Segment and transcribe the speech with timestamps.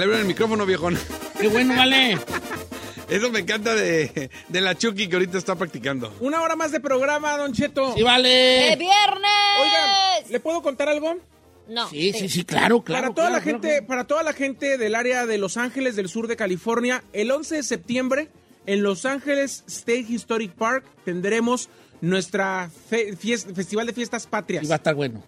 [0.00, 0.98] Ya le abrieron el micrófono, viejón.
[1.38, 2.16] ¡Qué bueno, vale!
[3.10, 6.14] Eso me encanta de, de la Chucky que ahorita está practicando.
[6.20, 7.92] Una hora más de programa, Don Cheto.
[7.94, 8.28] ¡Sí, vale!
[8.28, 9.30] ¡De viernes!
[9.60, 11.16] Oiga, ¿le puedo contar algo?
[11.68, 11.88] No.
[11.90, 13.02] Sí, sí, sí, claro, claro.
[13.08, 13.86] para toda claro, la gente, claro.
[13.86, 17.56] para toda la gente del área de Los Ángeles, del sur de California, el 11
[17.56, 18.28] de septiembre
[18.66, 21.68] en Los Ángeles State Historic Park tendremos
[22.00, 24.64] nuestra fe- fies- festival de fiestas patrias.
[24.64, 25.22] Y va a estar bueno.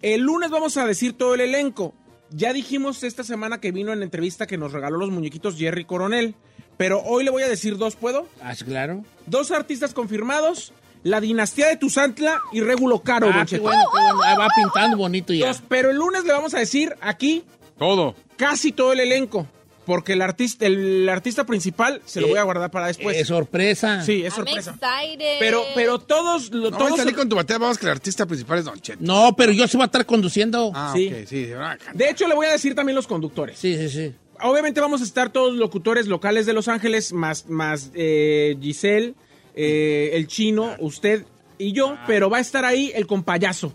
[0.00, 1.94] El lunes vamos a decir todo el elenco.
[2.30, 5.84] Ya dijimos esta semana que vino en la entrevista que nos regaló los muñequitos Jerry
[5.84, 6.34] Coronel,
[6.76, 8.28] pero hoy le voy a decir dos, ¿puedo?
[8.42, 9.04] Ah, claro.
[9.26, 10.72] Dos artistas confirmados,
[11.04, 14.38] la dinastía de Tuzantla y Regulo Caro, Ah, qué bueno, qué bueno.
[14.40, 15.46] Va pintando bonito ya.
[15.48, 17.44] Dos, pero el lunes le vamos a decir aquí
[17.78, 18.14] Todo.
[18.36, 19.46] casi todo el elenco.
[19.86, 23.16] Porque el artista, el artista principal se lo Eh, voy a guardar para después.
[23.16, 24.02] Eh, sorpresa.
[24.04, 24.72] sí, es I'm sorpresa.
[24.78, 25.36] excited.
[25.38, 28.58] Pero, pero todos, lo- No, todos salí con tu batea, vamos que el artista principal
[28.58, 28.98] es Don Cheto.
[29.00, 30.72] No, pero yo sí voy a estar conduciendo.
[30.74, 31.06] Ah, Sí.
[31.08, 31.48] ok, sí.
[31.56, 33.58] ah, De hecho, le voy a decir también los conductores.
[33.58, 34.14] Sí, sí, sí.
[34.42, 39.14] Obviamente vamos a estar todos los locutores locales de Los Ángeles, más, más eh, Giselle,
[39.54, 41.24] eh, el chino, usted
[41.58, 43.72] y yo, pero va a estar ahí el compayazo.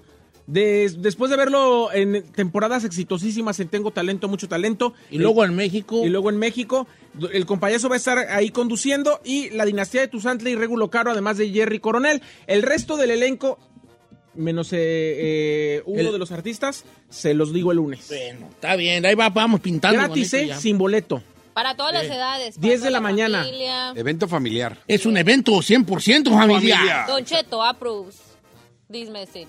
[0.48, 4.94] Des- después de verlo en temporadas exitosísimas en Tengo Talento, Mucho Talento.
[5.10, 6.06] Y luego en México.
[6.06, 6.88] Y luego en México,
[7.32, 11.12] el compayazo va a estar ahí conduciendo y la dinastía de Tuzantla y Regulo Caro,
[11.12, 12.22] además de Jerry Coronel.
[12.48, 13.60] El resto del elenco,
[14.34, 18.08] menos eh, eh, uno El- de los artistas, se los digo el lunes.
[18.10, 19.06] Bueno, está bien.
[19.06, 19.98] Ahí va, vamos pintando.
[20.00, 20.52] Gratis, ¿eh?
[20.60, 21.22] Sin boleto.
[21.54, 22.56] Para todas las edades.
[22.56, 23.40] para 10 de la mañana.
[23.44, 23.92] familia.
[23.96, 24.78] Evento familiar.
[24.88, 26.78] Es un evento 100% familiar.
[26.78, 27.06] Familia.
[27.08, 28.18] Don Cheto approves
[28.90, 29.48] this message.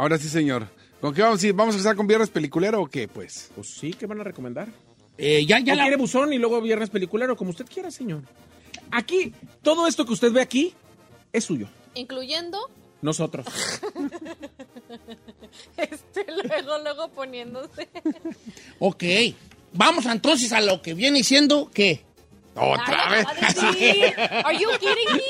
[0.00, 0.66] Ahora sí, señor.
[0.98, 1.52] ¿Con qué vamos a ir?
[1.52, 3.50] ¿Vamos a empezar con viernes peliculero o qué, pues?
[3.54, 4.66] Pues sí, ¿qué van a recomendar?
[5.18, 7.36] Eh, ya, ya ¿O la- quiere buzón y luego viernes peliculero?
[7.36, 8.22] Como usted quiera, señor.
[8.90, 10.72] Aquí, todo esto que usted ve aquí
[11.34, 11.68] es suyo.
[11.94, 12.58] Incluyendo
[13.02, 13.44] Nosotros.
[15.76, 17.86] este luego, luego poniéndose.
[18.78, 19.04] Ok.
[19.74, 22.06] Vamos entonces a lo que viene siendo que.
[22.54, 24.14] ¿Otra Ay, vez?
[24.44, 25.20] Are you kidding me?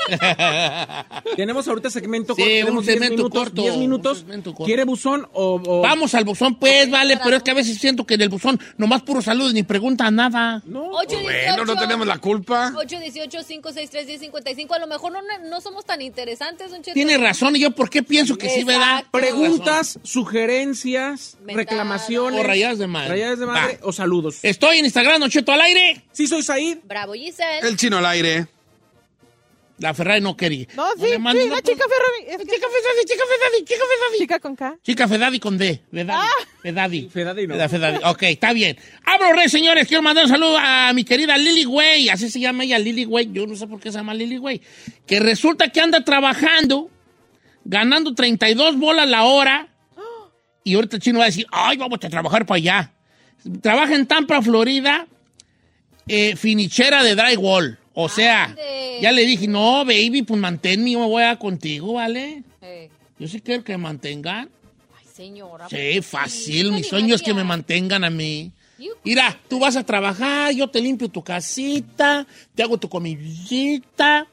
[1.35, 2.51] Tenemos ahorita segmento Sí, corto.
[2.51, 3.39] un Tenemos 10 segmento minutos.
[3.43, 4.17] corto, 10 un minutos.
[4.19, 4.65] segmento corto.
[4.65, 8.05] ¿Quiere buzón o, o- Vamos al buzón, pues, vale, pero es que a veces siento
[8.05, 10.61] que en el buzón nomás puro saludos ni preguntan nada.
[10.65, 10.87] No.
[10.91, 12.71] 818 Bueno, no tenemos la culpa.
[12.75, 14.75] 818-563-1055.
[14.75, 16.93] A lo mejor no, no somos tan interesantes, Don Cheto.
[16.95, 18.99] Tiene razón, y yo por qué pienso que sí, ¿verdad?
[18.99, 19.11] Exacto.
[19.19, 22.39] Preguntas, sugerencias, reclamaciones.
[22.39, 23.09] O rayadas de madre.
[23.09, 23.87] Rayadas de madre Va.
[23.87, 24.39] o saludos.
[24.43, 26.03] Estoy en Instagram, Don Cheto al aire.
[26.11, 26.79] Sí, soy Said.
[26.83, 27.67] Bravo, Giselle.
[27.67, 28.47] El chino al aire.
[29.77, 30.67] La Ferrari no quería.
[30.75, 32.27] No, sí, la chica Ferrari.
[32.27, 34.17] Es Chica Fedadi, chica Fedadi, chica Fedadi.
[34.19, 34.77] chica con K.
[34.83, 35.81] Chica Fedadi con D.
[35.89, 36.11] Fedadi.
[36.21, 36.45] Ah.
[36.61, 37.09] Fedadi.
[37.09, 37.55] Fedadi no.
[37.55, 37.99] Feda- Fedadi.
[38.05, 38.77] Ok, está bien.
[39.03, 39.87] Abro rey, señores.
[39.87, 42.09] Quiero mandar un saludo a mi querida Lily Way.
[42.09, 43.31] Así se llama ella, Lily Way.
[43.33, 44.61] Yo no sé por qué se llama Lily Way.
[45.07, 46.91] Que resulta que anda trabajando,
[47.65, 49.67] ganando 32 bolas la hora.
[50.63, 52.93] Y ahorita el chino va a decir, ay, vamos a trabajar para allá.
[53.63, 55.07] Trabaja en Tampa, Florida,
[56.07, 57.77] eh, finichera de drywall.
[57.93, 58.99] O sea, Ande.
[59.01, 62.43] ya le dije, no, baby, pues manténme, yo me voy a contigo, ¿vale?
[62.61, 62.89] Eh,
[63.19, 64.49] Yo sí quiero que me mantengan.
[64.97, 65.67] Ay, señora.
[65.69, 66.67] Sí, fácil.
[66.67, 68.51] Sí, Mi sueño es que me mantengan a mí.
[68.79, 72.25] You- Mira, tú vas a trabajar, yo te limpio tu casita,
[72.55, 74.25] te hago tu comidita.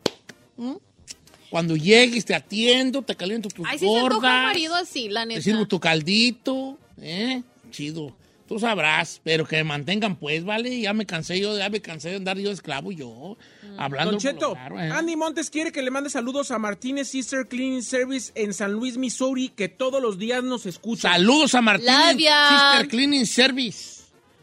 [1.50, 5.66] Cuando llegues te atiendo, te caliento tus Ay, se gordas, marido así, la te sirvo
[5.66, 7.42] tu caldito, ¿eh?
[7.70, 8.14] Chido.
[8.48, 10.80] Tú sabrás, pero que me mantengan pues, ¿vale?
[10.80, 13.36] Ya me cansé yo, ya me cansé de andar yo de esclavo yo,
[13.76, 14.90] hablando Don Cheto, claro, ¿eh?
[14.90, 18.96] Andy Montes quiere que le mande saludos a Martínez Sister Cleaning Service en San Luis,
[18.96, 21.12] Missouri, que todos los días nos escucha.
[21.12, 22.16] Saludos a Martínez.
[22.16, 23.98] Sister Cleaning Service.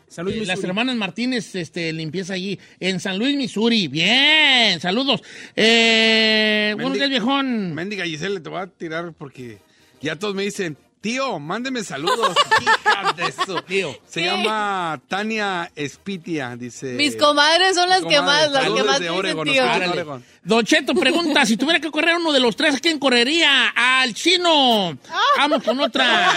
[0.08, 3.88] San Luis, Eh, las hermanas Martínez este, limpieza allí, en San Luis, Missouri.
[3.88, 5.24] Bien, saludos.
[5.56, 7.74] Eh, buenos días, viejón.
[7.74, 9.58] Méndiga Giselle, te voy a tirar porque
[10.02, 12.36] Ya todos me dicen, tío, mándeme saludos.
[12.62, 13.62] Hija de eso.
[13.62, 13.96] Tío.
[14.08, 14.26] Se ¿Qué?
[14.26, 16.94] llama Tania Espitia, dice.
[16.94, 19.62] Mis comadres son las que más, las que más de dicen, Oregon, tío.
[19.62, 19.92] nos escuchan en Árale.
[20.02, 20.26] Oregon.
[20.44, 23.70] Don Cheto pregunta, si tuviera que correr uno de los tres, ¿a quién correría?
[23.76, 24.98] ¡Al chino!
[25.38, 26.32] Vamos con otra.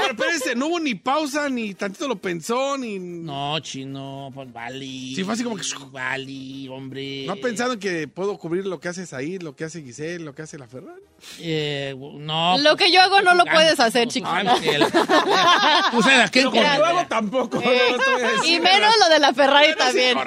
[0.00, 2.98] Pero espérese, no hubo ni pausa, ni tantito lo pensó, ni...
[2.98, 4.80] No, No, chino, pues vale.
[4.86, 5.62] Sí, fue así como que-
[5.92, 7.26] Vale, hombre.
[7.28, 10.34] ha pensado en que puedo cubrir lo que hace Said, lo que hace Giselle, lo
[10.34, 11.02] que hace la Ferrari.
[11.40, 12.58] Eh, no.
[12.58, 14.30] Lo que yo hago no lo Ah, puedes hacer, chiquito.
[14.30, 14.84] Ángel.
[15.90, 17.58] ¿Tú sabes que yo hago tampoco.
[17.58, 18.54] decir.
[18.54, 20.18] Y menos lo de la Ferrari también.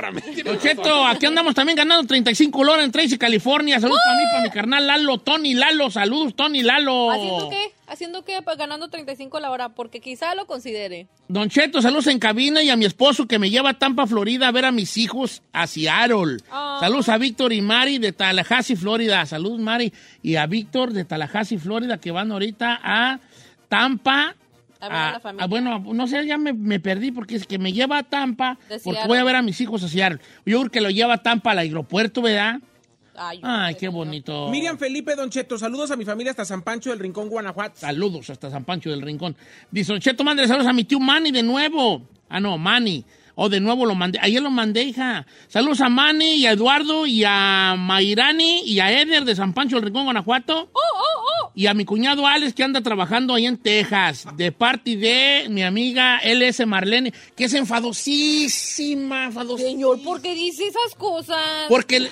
[0.44, 3.80] Don Cheto, aquí andamos también ganando 35 dólares en Tracy, California.
[3.80, 5.90] Saludos para mí, para mi carnal Lalo, Tony Lalo.
[5.90, 7.12] Saludos, Tony Lalo.
[7.12, 7.74] ¿Haciendo qué?
[7.86, 8.42] ¿Haciendo qué?
[8.42, 11.08] Pues ganando 35 la hora, porque quizá lo considere.
[11.28, 14.48] Don Cheto, saludos en cabina y a mi esposo que me lleva a Tampa, Florida,
[14.48, 16.38] a ver a mis hijos a Seattle.
[16.50, 16.78] Ah.
[16.80, 19.26] Saludos a Víctor y Mari de Tallahassee, Florida.
[19.26, 19.94] Saludos, Mari.
[20.22, 23.13] Y a Víctor de Tallahassee, Florida, que van ahorita a
[23.78, 24.36] Tampa.
[24.80, 25.48] A ver a la familia.
[25.48, 29.00] bueno, no sé, ya me, me perdí porque es que me lleva a Tampa porque
[29.08, 30.20] voy a ver a mis hijos a Seattle.
[30.46, 32.60] Yo creo que lo lleva a Tampa al aeropuerto, ¿verdad?
[33.16, 34.50] Ay, Ay, qué bonito.
[34.50, 37.80] Miriam Felipe Don Cheto, saludos a mi familia hasta San Pancho del Rincón, Guanajuato.
[37.80, 39.36] Saludos hasta San Pancho del Rincón.
[39.72, 42.02] Dice, Don Cheto, mándale saludos a mi tío Manny de nuevo.
[42.28, 43.06] Ah, no, Manny.
[43.36, 44.20] O de nuevo lo mandé.
[44.22, 45.26] Ayer lo mandé, hija.
[45.48, 49.78] Saludos a Manny y a Eduardo y a Mayrani y a Eder de San Pancho
[49.78, 50.70] del Rincón, Guanajuato.
[50.72, 54.28] Oh, Y a mi cuñado Alex que anda trabajando ahí en Texas.
[54.38, 59.72] De parte de mi amiga LS Marlene, que es enfadosísima, enfadosísima.
[59.72, 61.44] Señor, ¿por qué dice esas cosas?
[61.70, 62.08] Porque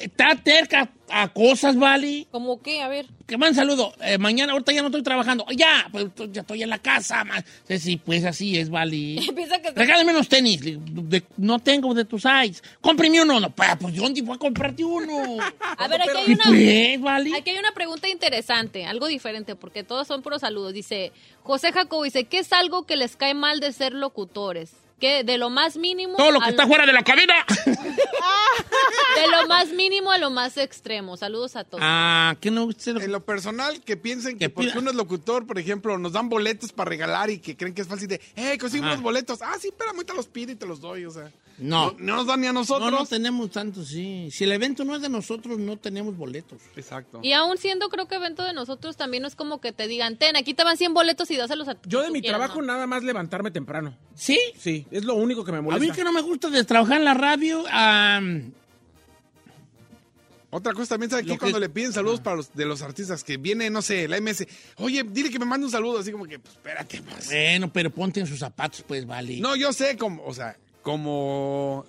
[0.00, 2.26] está terca a cosas, ¿vale?
[2.30, 2.82] ¿Cómo qué?
[2.82, 3.06] A ver.
[3.26, 3.92] Que man saludo.
[4.00, 5.44] Eh, mañana, ahorita ya no estoy trabajando.
[5.56, 7.24] Ya, pues to- ya estoy en la casa.
[7.24, 7.42] ma.
[7.68, 9.16] Sí, pues así es, vale.
[9.60, 9.70] Que...
[9.74, 10.60] Regálame unos tenis.
[10.62, 12.62] De- no tengo de tu size.
[12.80, 13.40] Cómpreme uno.
[13.40, 15.38] No, pues yo dónde voy a comprarte uno.
[15.78, 16.44] A ver, aquí hay Y una...
[16.44, 17.36] pues, vale.
[17.36, 20.72] Aquí hay una pregunta interesante, algo diferente, porque todos son puros saludos.
[20.72, 21.12] Dice,
[21.42, 24.72] José Jacobo dice, ¿qué es algo que les cae mal de ser locutores?
[25.00, 27.34] Que de lo más mínimo Todo lo que a está fuera de la cabina.
[27.66, 31.16] de lo más mínimo a lo más extremo.
[31.16, 31.82] Saludos a todos.
[31.84, 35.46] ah, ¿qué no En lo personal, que piensen que, Que porque pida- uno es locutor,
[35.46, 38.58] por ejemplo, nos dan boletos para regalar y que creen que es fácil de, eh,
[38.58, 39.00] conseguimos Ah.
[39.00, 39.40] boletos.
[39.42, 41.30] Ah, sí, espera, ahorita los pido y te los doy, o sea.
[41.60, 41.92] No.
[41.98, 42.90] No, nos dan ni a nosotros.
[42.90, 44.28] No, no tenemos tanto, sí.
[44.30, 46.60] Si el evento no es de nosotros, no tenemos boletos.
[46.76, 47.20] Exacto.
[47.22, 50.16] Y aún siendo creo que evento de nosotros también no es como que te digan,
[50.16, 52.68] ten, aquí te van 100 boletos y dáselos a Yo de mi quieras", trabajo ¿no?
[52.68, 53.96] nada más levantarme temprano.
[54.14, 54.38] ¿Sí?
[54.58, 55.86] Sí, es lo único que me A molesta.
[55.86, 57.64] mí que no me gusta de trabajar en la radio,
[60.52, 62.82] Otra cosa también, ¿sabe Lo aquí que- Cuando le piden saludos para los de los
[62.82, 64.48] artistas que viene, no sé, la MS,
[64.78, 67.26] oye, dile que me mande un saludo, así como que, pues, espérate, pues.
[67.28, 69.38] bueno, pero ponte en sus zapatos, pues, vale.
[69.38, 71.84] No, yo sé, como, o sea, como,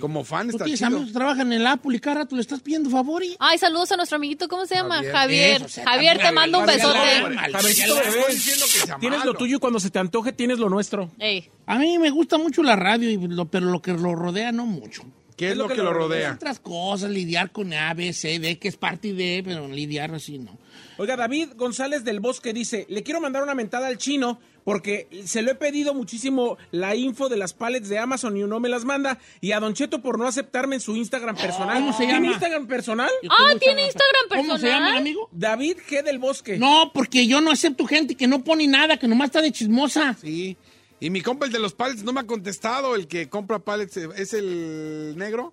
[0.00, 0.88] como fan está tienes chido.
[0.88, 3.36] amigos que trabajan en el Apple y cada rato le estás pidiendo favor y...
[3.38, 4.96] Ay, saludos a nuestro amiguito, ¿cómo se llama?
[4.96, 5.12] Javier.
[5.14, 5.56] Javier.
[5.56, 6.98] Eso, o sea, Javier, te mando un besote.
[9.00, 11.10] Tienes lo tuyo y cuando se te antoje tienes lo nuestro.
[11.18, 14.52] Ey, A mí me gusta mucho la radio, y lo- pero lo que lo rodea
[14.52, 15.02] no mucho.
[15.36, 16.32] ¿Qué es lo que lo rodea?
[16.32, 20.38] Otras cosas, lidiar con A, B, C, D, que es parte de, pero lidiar así
[20.38, 20.56] no.
[20.96, 25.42] Oiga, David González del Bosque dice, le quiero mandar una mentada al chino porque se
[25.42, 28.84] lo he pedido muchísimo la info de las pallets de Amazon y no me las
[28.84, 29.16] manda.
[29.40, 31.78] Y a Don Cheto por no aceptarme en su Instagram personal.
[31.78, 32.26] ¿Cómo se ¿Tiene llama?
[32.32, 33.10] Instagram personal?
[33.30, 34.72] Ah, ¿tiene Instagram ¿Cómo se personal?
[34.80, 35.28] llama el amigo?
[35.30, 36.02] David G.
[36.02, 36.58] del Bosque.
[36.58, 40.16] No, porque yo no acepto gente que no pone nada, que nomás está de chismosa.
[40.20, 40.56] Sí.
[40.98, 42.96] Y mi compa, el de los pallets, no me ha contestado.
[42.96, 45.52] El que compra pallets eh, es el negro.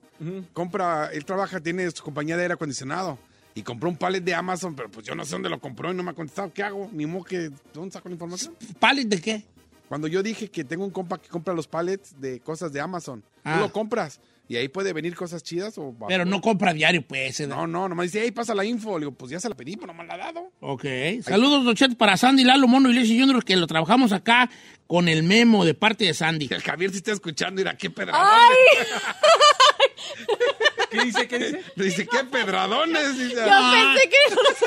[0.53, 3.19] Compra, él trabaja, tiene su compañía de aire acondicionado.
[3.55, 5.95] Y compró un pallet de Amazon, pero pues yo no sé dónde lo compró y
[5.95, 6.51] no me ha contestado.
[6.53, 6.89] ¿Qué hago?
[6.91, 7.51] Ni modo que.
[7.73, 8.55] ¿Dónde saco la información?
[8.79, 9.43] ¿Palet de qué?
[9.87, 13.23] Cuando yo dije que tengo un compa que compra los pallets de cosas de Amazon,
[13.43, 13.55] Ah.
[13.55, 14.19] tú lo compras.
[14.49, 15.95] Y ahí puede venir cosas chidas o.
[16.07, 17.39] Pero no compra diario, pues.
[17.39, 17.47] eh.
[17.47, 18.97] No, no, nomás dice, hey, pasa la info.
[18.99, 20.51] Le digo, pues ya se la pedí, pero no me la ha dado.
[20.59, 20.83] Ok.
[21.21, 24.49] Saludos, Don Cheto, para Sandy, Lalo, Mono y Leslie Junior, que lo trabajamos acá
[24.87, 26.49] con el memo de parte de Sandy.
[26.51, 28.27] El Javier si está escuchando, mira, qué pedradones.
[30.93, 31.27] ¿Qué dice?
[31.27, 31.61] ¿Qué dice?
[31.75, 33.17] Dice, qué pedradones.
[33.17, 34.65] Dice, yo pensé que...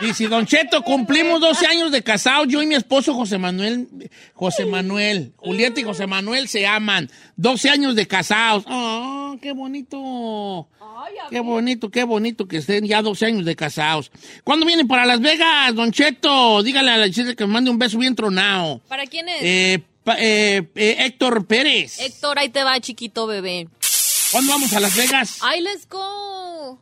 [0.06, 3.88] Dice, Don Cheto, cumplimos 12 años de casados, yo y mi esposo José Manuel,
[4.34, 7.10] José Manuel, Julieta y José Manuel se aman.
[7.36, 8.64] 12 años de casados.
[8.66, 10.68] ¡Ah, qué bonito!
[11.30, 14.10] Qué bonito, qué bonito que estén ya 12 años de casados.
[14.42, 16.62] ¿Cuándo vienen para Las Vegas, Don Cheto?
[16.62, 18.80] Dígale a la chica que me mande un beso bien tronado.
[18.88, 19.36] ¿Para quién es?
[19.42, 22.00] Eh, pa- eh, eh, Héctor Pérez.
[22.00, 23.68] Héctor, ahí te va, chiquito bebé.
[24.32, 25.38] ¿Cuándo vamos a Las Vegas?
[25.42, 26.80] Ay, let's go.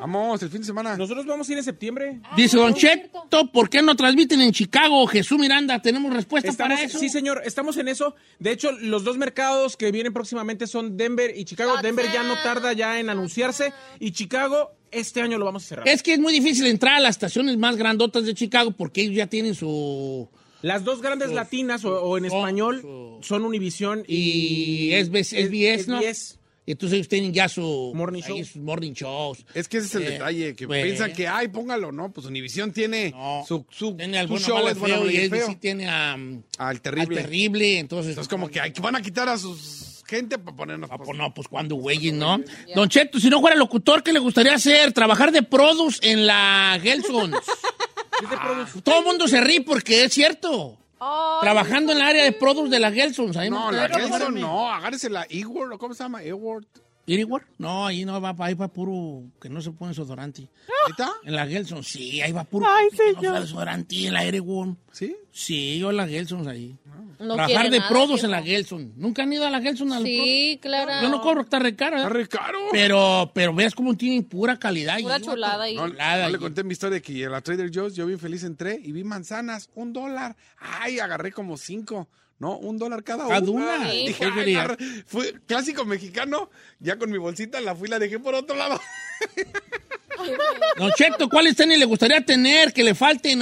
[0.00, 0.96] Vamos, el fin de semana.
[0.96, 2.20] Nosotros vamos a ir en septiembre.
[2.36, 2.74] Dice Don.
[2.74, 5.06] Cheto, ¿por qué no transmiten en Chicago?
[5.06, 6.98] Jesús Miranda, ¿tenemos respuesta Estamos- para eso?
[6.98, 8.14] Sí, señor, estamos en eso.
[8.38, 11.78] De hecho, los dos mercados que vienen próximamente son Denver y Chicago.
[11.82, 15.88] Denver ya no tarda ya en anunciarse y Chicago este año lo vamos a cerrar.
[15.88, 19.16] Es que es muy difícil entrar a las estaciones más grandotas de Chicago porque ellos
[19.16, 20.28] ya tienen su...
[20.62, 25.88] Las dos grandes latinas o, o en español su- son Univision Y y, SBS, SBS,
[25.88, 26.00] ¿no?
[26.00, 26.37] SBS.
[26.72, 27.92] Entonces ellos tienen ya su...
[27.94, 28.36] Morning show.
[28.44, 29.44] sus morning shows.
[29.54, 30.84] Es que ese es el Eh, detalle, que pues.
[30.84, 32.12] piensan que, ay, póngalo, ¿no?
[32.12, 33.44] Pues Univisión tiene No.
[33.48, 35.46] su, su, Tiene al su bueno, show malo, es bueno, feo, y feo.
[35.46, 37.78] ABC tiene a, um, Al al terrible.
[37.78, 40.90] Entonces, Entonces, como que, ay, que van a quitar a sus gente para ponernos...
[40.90, 42.40] Ah, pues, no, pues cuando güeyes, ¿no?
[42.74, 44.92] Don Cheto, si no fuera locutor, ¿qué le gustaría hacer?
[44.92, 47.32] Trabajar de produce en la Gelson.
[48.84, 50.78] Todo el mundo se ríe porque es cierto.
[51.00, 53.36] Oh, Trabajando en el área de produce de la Gelsons.
[53.36, 53.88] Ahí No, no, la.
[53.88, 56.22] Gelson no, agárrese la Eward, ¿o cómo se llama?
[56.22, 56.64] Eward.
[57.06, 57.42] ¿Iriguar?
[57.56, 60.42] No, ahí no va, ahí va puro que no se pone desodorante.
[60.42, 61.10] ¿Ahí está?
[61.24, 63.32] En la Gelson, sí, ahí va puro Ay, que no señor.
[63.32, 64.74] usa desodorante en la Iriguar.
[64.92, 65.16] ¿Sí?
[65.32, 66.76] Sí, yo en la Gelson ahí.
[67.18, 68.92] No Trabajar de nada, produce en la Gelson.
[68.96, 69.92] ¿Nunca han ido a la Gelson?
[69.92, 71.02] a Sí, claro.
[71.02, 72.00] Yo no cobro, está re caro, ¿eh?
[72.00, 72.58] Está re caro.
[72.70, 74.98] Pero, pero veas cómo tienen pura calidad.
[75.00, 75.74] Pura chulada ahí.
[75.74, 78.18] No, Chulada no le conté mi historia de que en la Trader Joe's yo bien
[78.18, 80.36] feliz entré y vi manzanas, un dólar.
[80.58, 82.08] Ay, agarré como cinco.
[82.38, 83.90] No, un dólar cada, Cada una.
[83.90, 86.50] Dije, Sí, ay, fue clásico mexicano.
[86.78, 88.80] Ya con mi bolsita la fui y la dejé por otro lado.
[90.76, 93.40] Don Cheto, ¿cuáles tenis le gustaría tener que le falten?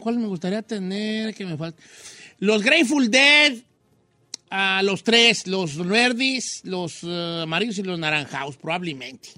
[0.00, 1.82] ¿Cuál me gustaría tener que me falte?
[2.38, 3.54] Los Grateful Dead,
[4.50, 9.30] ah, los tres, los verdes, los eh, amarillos y los naranjados, probablemente.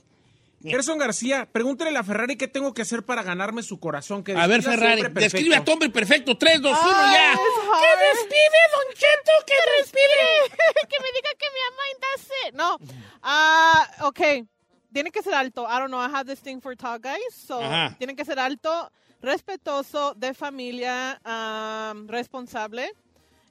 [0.61, 4.25] Gerson García, pregúntele a Ferrari qué tengo que hacer para ganarme su corazón.
[4.25, 6.37] Que A ver, Ferrari, describe a tu hombre perfecto.
[6.37, 7.33] 3, 2, 1, Ay, ya.
[7.33, 7.99] es ¿Qué hard.
[8.12, 9.33] respire, Don Cheto?
[9.47, 10.59] ¿Qué respire?
[10.88, 12.55] que me diga que me ama that's it.
[12.55, 12.78] No.
[13.23, 14.45] Ah, okay.
[14.93, 15.64] Tiene que ser alto.
[15.64, 16.00] I don't know.
[16.00, 17.21] I have this thing for tall guys.
[17.35, 17.95] So, Ajá.
[17.99, 22.92] tiene que ser alto, respetuoso, de familia, um, responsable.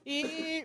[0.04, 0.64] Y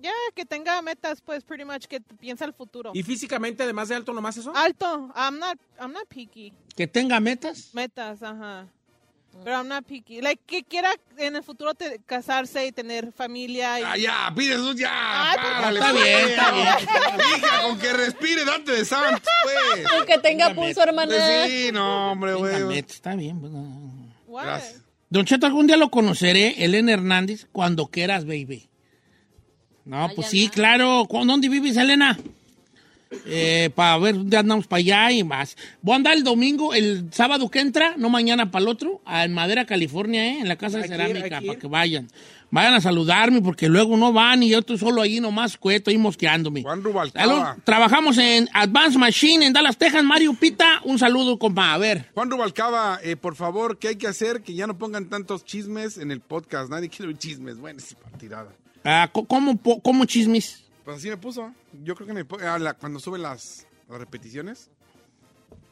[0.00, 2.92] ya, que tenga metas, pues, pretty much, que piensa el futuro.
[2.94, 4.52] Y físicamente, además de alto, nomás eso.
[4.54, 5.10] Alto.
[5.16, 6.52] I'm not, I'm not picky.
[6.76, 7.70] Que tenga metas.
[7.74, 8.68] Metas, ajá.
[9.44, 10.20] Pero I'm not picky.
[10.20, 13.78] Like, que quiera en el futuro te- casarse y tener familia.
[13.78, 13.82] Y...
[13.84, 15.30] Ah, ya, pide eso ya.
[15.30, 16.04] Ay, pues, párale, está pues.
[16.04, 17.38] bien, está bien.
[17.38, 19.88] Hija, con que respire, date de Santos, pues.
[19.88, 21.14] Con que tenga pulso, hermana.
[21.14, 22.78] Pues sí, no, hombre, güey.
[22.78, 23.40] está bien.
[23.42, 23.48] no.
[23.48, 23.97] What?
[24.28, 24.82] Gracias.
[25.10, 28.68] Don Cheto, algún día lo conoceré, Elena Hernández, cuando quieras, baby.
[29.84, 30.52] No, Ay, pues sí, no.
[30.52, 31.06] claro.
[31.08, 32.18] ¿Cu- ¿Dónde vives, Elena?
[33.24, 35.56] Eh, para ver dónde andamos para allá y más.
[35.80, 39.32] Voy a andar el domingo, el sábado que entra, no mañana para el otro, en
[39.32, 40.40] Madera, California, ¿eh?
[40.40, 42.08] en la Casa de hay Cerámica, que para que vayan.
[42.50, 45.98] Vayan a saludarme porque luego no van y yo estoy solo ahí nomás cueto, ahí
[45.98, 46.62] mosqueándome.
[46.62, 47.56] Juan Rubalcaba.
[47.64, 50.02] Trabajamos en Advanced Machine en Dallas, Texas.
[50.02, 51.74] Mario Pita, un saludo, compa.
[51.74, 52.10] A ver.
[52.14, 54.42] Juan Rubalcaba, eh, por favor, ¿qué hay que hacer?
[54.42, 56.70] Que ya no pongan tantos chismes en el podcast.
[56.70, 57.58] Nadie quiere oír chismes.
[57.58, 58.50] Bueno, es tirada.
[58.82, 60.67] Ah, ¿cómo, ¿Cómo chismes?
[60.88, 61.52] Pues así me puso.
[61.84, 64.70] Yo creo que ah, la- cuando suben las, las repeticiones.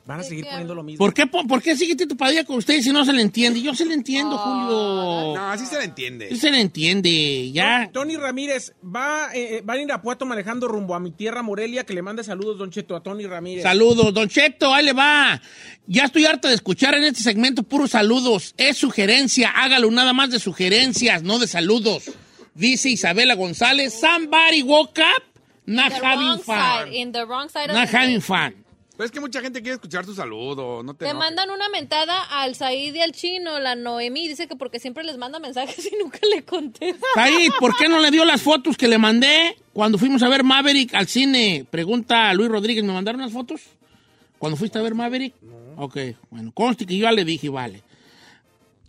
[0.05, 0.99] Van a seguir poniendo lo mismo.
[0.99, 3.63] ¿Por qué, po- ¿Por qué sigue Tito Padilla con ustedes si no se le entiende?
[3.63, 5.35] Yo se le entiendo, Julio.
[5.35, 6.29] No, así se le entiende.
[6.29, 7.89] Sí se le entiende, ya.
[7.95, 11.85] Tony Ramírez va, eh, van a ir a Puerto manejando rumbo a mi tierra Morelia.
[11.85, 13.63] Que le mande saludos, Don Cheto, a Tony Ramírez.
[13.63, 15.41] Saludos, Don Cheto, ahí le va.
[15.87, 18.53] Ya estoy harta de escuchar en este segmento puros saludos.
[18.59, 22.13] Es sugerencia, hágalo nada más de sugerencias, no de saludos.
[22.57, 25.23] Dice Isabela González, somebody woke up,
[25.67, 26.57] not The having fun.
[26.89, 28.65] side, in the wrong side of Not the having fun.
[28.97, 30.83] Pero es que mucha gente quiere escuchar tu saludo.
[30.83, 34.57] No te, Te mandan una mentada al Said y al chino, la Noemí, dice que
[34.57, 37.07] porque siempre les manda mensajes y nunca le contesta.
[37.15, 40.45] Said, ¿por qué no le dio las fotos que le mandé cuando fuimos a ver
[40.45, 41.67] Maverick al cine?
[41.71, 43.61] Pregunta a Luis Rodríguez, ¿me mandaron las fotos?
[44.39, 45.35] ¿Cuando fuiste a ver Maverick?
[45.77, 45.99] Ok,
[46.31, 47.83] bueno, conste que yo ya le dije, vale.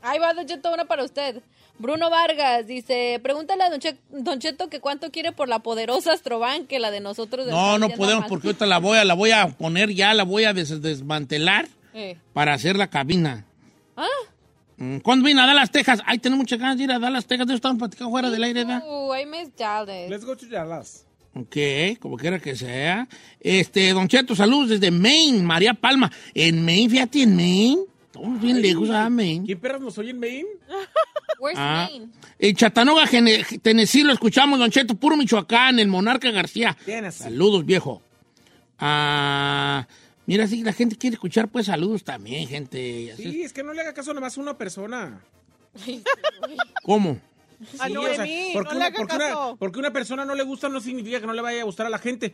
[0.01, 1.41] Ahí va, Cheto, una para usted.
[1.79, 6.13] Bruno Vargas dice, pregúntale a Don, Che- Don Cheto que cuánto quiere por la poderosa
[6.13, 7.46] Astroban que la de nosotros.
[7.46, 8.29] del No, no podemos más.
[8.29, 11.67] porque ahorita la voy a, la voy a poner ya, la voy a des- desmantelar
[11.93, 12.17] Eh.
[12.34, 13.46] para hacer la cabina.
[13.96, 14.05] Ah,
[14.79, 16.01] Mm, ¿Cuándo viene a Dallas, Texas?
[16.05, 17.48] Ay, tenemos muchas ganas de ir a Dallas, Texas.
[17.48, 18.84] De eso estamos platicando fuera del aire, ¿verdad?
[18.88, 20.07] uh, I miss Dallas.
[20.07, 21.03] Let's go to Dallas.
[21.34, 23.07] Ok, como quiera que sea.
[23.39, 26.12] Este, Don Cheto, saludos desde Maine, María Palma.
[26.36, 27.81] En Maine, fíjate, en Maine.
[28.05, 29.46] Estamos bien lejos a Maine.
[29.48, 30.48] ¿Quién perras nos oye en Maine?
[31.39, 31.88] Where's Ah.
[31.89, 32.10] Maine?
[32.39, 33.06] En Chattanooga,
[33.62, 36.75] Tennessee, lo escuchamos, Don Cheto, puro Michoacán, el Monarca García.
[36.86, 37.24] Tennessee.
[37.24, 38.01] Saludos, viejo.
[38.79, 39.88] Ah,
[40.25, 43.12] mira, si la gente quiere escuchar, pues saludos también, gente.
[43.13, 43.24] Así.
[43.32, 45.22] Sí, es que no le haga caso nomás a una persona.
[46.84, 47.20] ¿Cómo?
[47.79, 49.56] A Sí, o Noemí, sea, porque, no le una, haga porque, una, caso.
[49.58, 51.89] porque una persona no le gusta no significa que no le vaya a gustar a
[51.89, 52.32] la gente.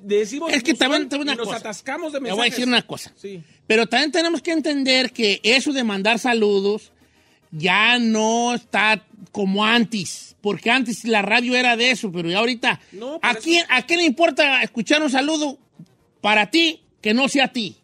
[0.00, 1.58] Decimos Es que también te una nos cosa.
[1.58, 2.36] atascamos de Te mensajes.
[2.38, 3.12] voy a decir una cosa.
[3.14, 3.42] Sí.
[3.66, 6.92] Pero también tenemos que entender que eso de mandar saludos
[7.56, 10.36] ya no está como antes.
[10.40, 12.80] Porque antes la radio era de eso, pero ya ahorita.
[12.92, 15.58] No, ¿a, quién, ¿A quién le importa escuchar un saludo
[16.20, 17.76] para ti que no sea a ti?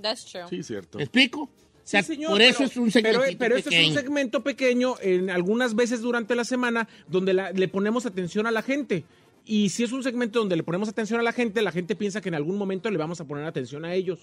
[0.00, 0.42] That's true.
[0.48, 0.98] Sí, cierto.
[0.98, 1.42] ¿Me explico?
[1.42, 1.50] O
[1.84, 3.88] sea, Sí, señor, por eso pero- es un pero, segmento pero este es pequeño.
[3.88, 8.50] un segmento pequeño en algunas veces durante la semana donde la- le ponemos atención a
[8.50, 9.04] la gente.
[9.44, 12.20] Y si es un segmento donde le ponemos atención a la gente, la gente piensa
[12.20, 14.20] que en algún momento le vamos a poner atención a ellos.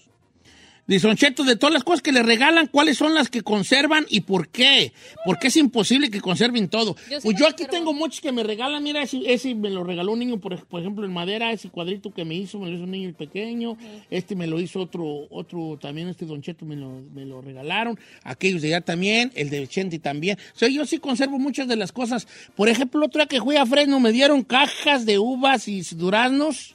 [0.86, 4.22] Dice Cheto, de todas las cosas que le regalan, ¿cuáles son las que conservan y
[4.22, 4.92] por qué?
[5.24, 6.96] Porque es imposible que conserven todo.
[7.08, 7.70] Yo sí pues yo aquí conservo.
[7.70, 8.82] tengo muchos que me regalan.
[8.82, 11.52] Mira, ese, ese me lo regaló un niño, por, por ejemplo, en madera.
[11.52, 13.76] Ese cuadrito que me hizo, me lo hizo un niño pequeño.
[14.10, 17.98] Este me lo hizo otro, otro también, este Don Cheto me lo, me lo regalaron.
[18.24, 20.38] Aquellos de allá también, el de Chente también.
[20.54, 22.26] O sea, yo sí conservo muchas de las cosas.
[22.56, 26.74] Por ejemplo, otra que fui a Fresno, me dieron cajas de uvas y duraznos.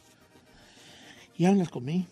[1.38, 2.06] Y me las comí.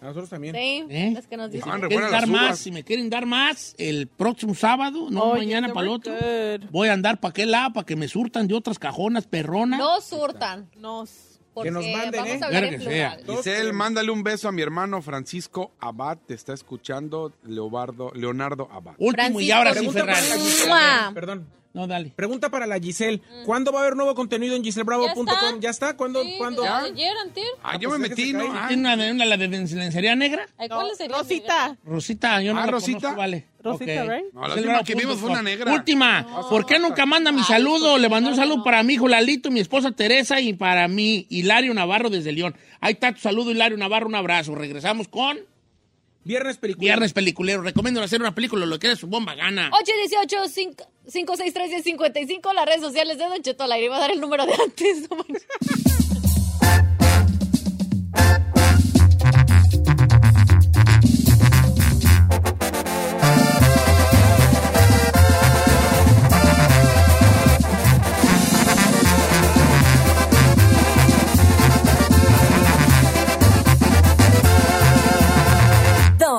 [0.00, 0.54] A nosotros también.
[0.54, 1.12] Sí, ¿Eh?
[1.14, 1.70] las que nos dicen.
[1.88, 5.92] Quieren dar más, si me quieren dar más, el próximo sábado, no mañana para el
[5.92, 6.70] otro, good.
[6.70, 9.78] voy a andar para aquel lado para que me surtan de otras cajonas perronas.
[9.78, 10.70] No surtan.
[10.76, 11.26] Nos.
[11.52, 12.40] Porque nos manden, vamos ¿eh?
[12.44, 13.18] a Claro que sea.
[13.26, 16.16] Giselle, mándale un beso a mi hermano Francisco Abad.
[16.24, 18.94] Te está escuchando Leobardo, Leonardo Abad.
[18.98, 20.26] Último y ahora sí, Ferrari.
[21.12, 21.59] Perdón.
[21.72, 22.12] No, dale.
[22.16, 23.22] Pregunta para la Giselle.
[23.46, 25.24] ¿Cuándo va a haber nuevo contenido en giselbravo.com?
[25.26, 25.60] ¿Ya está?
[25.60, 25.96] ¿Ya está?
[25.96, 26.22] ¿Cuándo?
[26.24, 26.64] Sí, ¿Cuándo?
[26.64, 27.46] Ayer, antier.
[27.62, 28.40] Ah, Ah, yo pues me metí, ¿no?
[28.40, 28.50] caer.
[28.56, 30.48] Ah, ¿Tiene una, de- una la de lencería negra?
[30.58, 31.16] Ay, No, ¿Cuál sería?
[31.16, 31.76] Rosita.
[31.84, 32.98] Rosita, yo no Ah, la Rosita.
[32.98, 33.46] conozco, vale.
[33.62, 34.10] Rosita, Ok.
[34.10, 34.24] right?
[34.32, 35.72] No, la última que vimos fue una negra.
[35.72, 36.26] Última.
[36.50, 37.98] ¿Por qué nunca manda mi Ay, saludo?
[37.98, 38.64] Le mandé un saludo no.
[38.64, 42.56] para mi hijo Lalito, mi esposa Teresa y para mí, Hilario Navarro desde León.
[42.80, 44.56] Ahí está tu saludo, Hilario Navarro, un abrazo.
[44.56, 45.38] Regresamos con
[46.24, 46.84] Viernes película.
[46.84, 47.62] Viernes Peliculero.
[47.62, 49.70] Recomiendo hacer una película, lo que es su bomba gana.
[51.06, 53.86] 818-563-1055, las redes sociales de Don Cheto al aire.
[53.86, 55.08] Iba a dar el número de antes.
[55.10, 55.16] no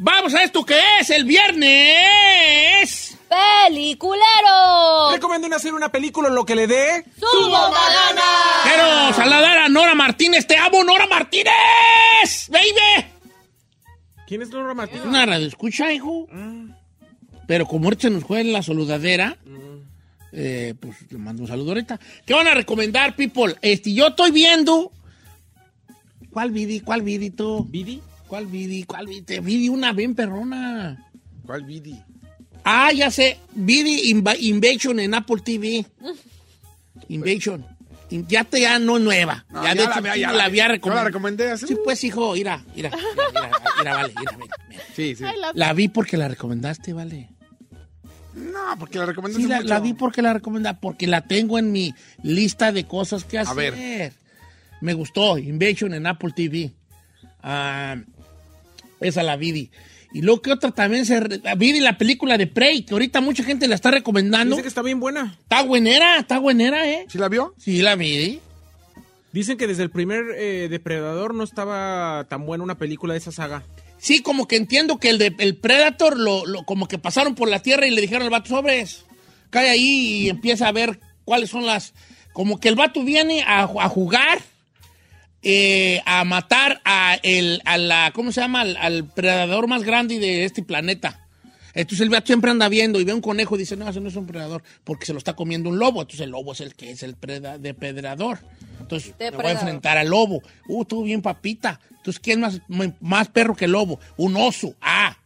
[0.00, 3.18] Vamos a esto que es el viernes.
[3.66, 5.10] ¡Peliculero!
[5.12, 7.04] Recomienden hacer una película lo que le dé.
[7.18, 8.22] ¡Su bomba gana!
[8.62, 10.46] Quiero saludar a Nora Martínez.
[10.46, 11.52] Te amo, Nora Martínez.
[12.48, 13.06] Baby.
[14.28, 15.04] ¿Quién es Laura Martínez?
[15.04, 16.28] Una radio escucha, hijo.
[17.48, 19.36] Pero como ahorita se nos juega en la saludadera,
[20.32, 21.98] eh, pues le mando un saludo ahorita.
[22.24, 23.56] ¿Qué van a recomendar, people?
[23.62, 24.92] Este, yo estoy viendo.
[26.30, 26.80] ¿Cuál vidi?
[26.80, 27.66] ¿Cuál vidi tú?
[27.68, 28.00] ¿Vidi?
[28.28, 28.82] ¿Cuál vidi?
[28.84, 29.22] ¿Cuál vidi?
[29.22, 31.04] Te vidi una bien perrona.
[31.46, 31.98] ¿Cuál Vidi?
[32.62, 33.38] Ah, ya sé.
[33.54, 35.86] Vidi Inva- Invasion en Apple TV.
[37.08, 37.64] Invasion.
[38.10, 39.44] In- Ya te ya no nueva.
[39.50, 41.06] No, ya, de hecho, la, ya la había Yo la recomendado.
[41.08, 41.66] recomendé hace.
[41.66, 44.84] Sí, pues, hijo, mira, mira, mira, mira, mira, vale, mira, mira, mira.
[44.94, 45.24] Sí, sí.
[45.54, 47.30] La vi porque la recomendaste, vale.
[48.34, 49.68] No, porque la recomendé Sí, la, mucho.
[49.68, 53.74] la vi porque la recomendaste, porque la tengo en mi lista de cosas que hacer.
[53.74, 54.12] ver.
[54.80, 56.70] Me gustó, Invasion en Apple TV.
[57.42, 57.96] Ah,
[59.00, 59.70] esa la vi.
[60.12, 61.20] Y luego que otra también se...
[61.20, 64.56] re- Vi la película de Prey, que ahorita mucha gente la está recomendando.
[64.56, 65.36] Dice que está bien buena.
[65.42, 67.04] Está buenera, está buenera, ¿eh?
[67.08, 67.54] ¿Sí la vio?
[67.58, 68.40] Sí, la vi.
[69.32, 73.32] Dicen que desde el primer eh, Depredador no estaba tan buena una película de esa
[73.32, 73.62] saga.
[73.98, 77.48] Sí, como que entiendo que el de el Predator lo, lo- como que pasaron por
[77.50, 79.04] la tierra y le dijeron al vato sobres.
[79.50, 81.92] Cae ahí y empieza a ver cuáles son las.
[82.32, 84.38] Como que el vato viene a, a jugar,
[85.42, 88.62] eh, a matar a el, a la, ¿cómo se llama?
[88.62, 91.24] Al, al predador más grande de este planeta.
[91.74, 94.08] Entonces el vato siempre anda viendo y ve un conejo y dice, no, ese no
[94.08, 96.00] es un predador, porque se lo está comiendo un lobo.
[96.00, 98.40] Entonces el lobo es el que es el preda- depredador.
[98.80, 100.42] Entonces me voy a enfrentar al lobo.
[100.66, 101.78] Uh, estuvo bien papita.
[101.98, 102.60] Entonces, ¿quién más,
[103.00, 104.00] más perro que el lobo?
[104.16, 104.74] Un oso.
[104.80, 105.16] Ah.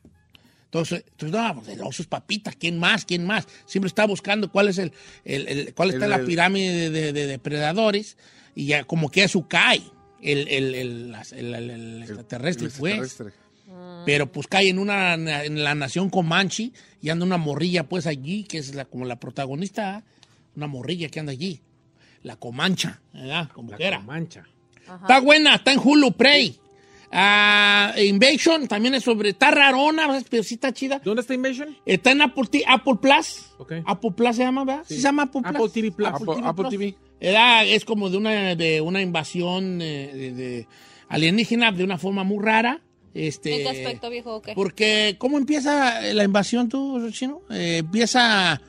[0.64, 2.52] Entonces, entonces, no, pues el oso es papita.
[2.52, 3.04] ¿Quién más?
[3.04, 3.46] ¿Quién más?
[3.66, 4.92] Siempre está buscando cuál es el,
[5.24, 8.16] el- el- cuál está El- la pirámide de, de- de depredadores
[8.54, 9.80] y ya como que eso cae.
[10.22, 12.94] El, el, el, el- el- el extraterrestre, El pues.
[12.94, 13.42] extraterrestre.
[14.06, 18.44] Pero pues cae en una en la nación Comanche y anda una morrilla pues allí,
[18.44, 20.02] que es la, como la protagonista,
[20.56, 21.60] una morrilla que anda allí.
[22.22, 23.50] La Comancha, ¿verdad?
[23.52, 23.96] Como La quiera.
[23.98, 24.44] Comancha.
[25.00, 26.56] Está buena, está en Hulu, Prey.
[27.10, 29.30] Ah, Invasion también es sobre.
[29.30, 31.00] Está rarona, pero sí está chida.
[31.04, 31.76] ¿Dónde está Invasion?
[31.84, 33.50] Está en Apple, T- Apple Plus.
[33.58, 33.72] Ok.
[33.84, 34.84] Apple Plus se llama, ¿verdad?
[34.86, 35.54] Sí, se llama Apple Plus.
[35.56, 36.08] Apple TV Plus.
[36.08, 36.94] Apple, Apple TV.
[37.22, 40.66] Era- es como de una, de una invasión eh, de, de
[41.08, 42.80] alienígena de una forma muy rara.
[43.14, 44.42] Este, ¿En qué aspecto, viejo?
[44.54, 47.42] Porque, ¿cómo empieza la invasión tú, Chino?
[47.50, 48.60] Eh, empieza...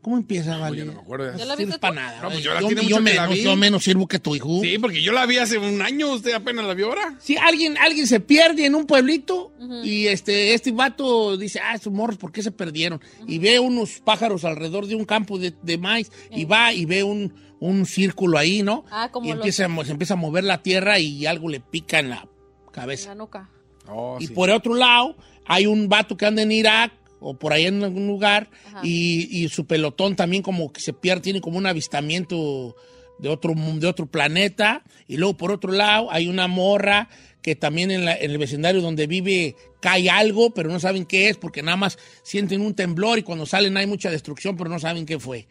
[0.00, 0.84] ¿Cómo empieza, Vale?
[0.84, 1.36] no me acuerdo.
[1.36, 1.92] ¿Ya la viste tú?
[1.92, 2.22] nada.
[2.22, 3.42] No, pues yo la yo, tiene yo mucho que la menos, vi.
[3.42, 4.60] yo menos sirvo que tu hijo.
[4.62, 7.16] Sí, porque yo la vi hace un año, usted apenas la vio ahora.
[7.18, 11.92] Si alguien, alguien se pierde en un pueblito y este, este vato dice, ah, esos
[11.92, 13.00] morros, ¿por qué se perdieron?
[13.26, 17.02] Y ve unos pájaros alrededor de un campo de, de maíz y va y ve
[17.02, 18.84] un, un círculo ahí, ¿no?
[18.92, 21.48] Ah, como y los- empieza, a mo- se empieza a mover la tierra y algo
[21.48, 22.20] le pica en la
[22.66, 23.08] En cabeza.
[23.10, 23.50] la nuca.
[23.88, 24.32] Oh, y sí.
[24.32, 28.06] por otro lado, hay un vato que anda en Irak o por ahí en algún
[28.06, 28.50] lugar
[28.82, 32.76] y, y su pelotón también como que se pierde, tiene como un avistamiento
[33.18, 34.82] de otro, de otro planeta.
[35.06, 37.08] Y luego por otro lado hay una morra
[37.42, 41.28] que también en, la- en el vecindario donde vive cae algo, pero no saben qué
[41.28, 44.78] es porque nada más sienten un temblor y cuando salen hay mucha destrucción, pero no
[44.78, 45.46] saben qué fue.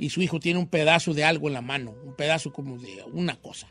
[0.00, 3.02] Y su hijo tiene un pedazo de algo en la mano, un pedazo como de
[3.12, 3.68] una cosa.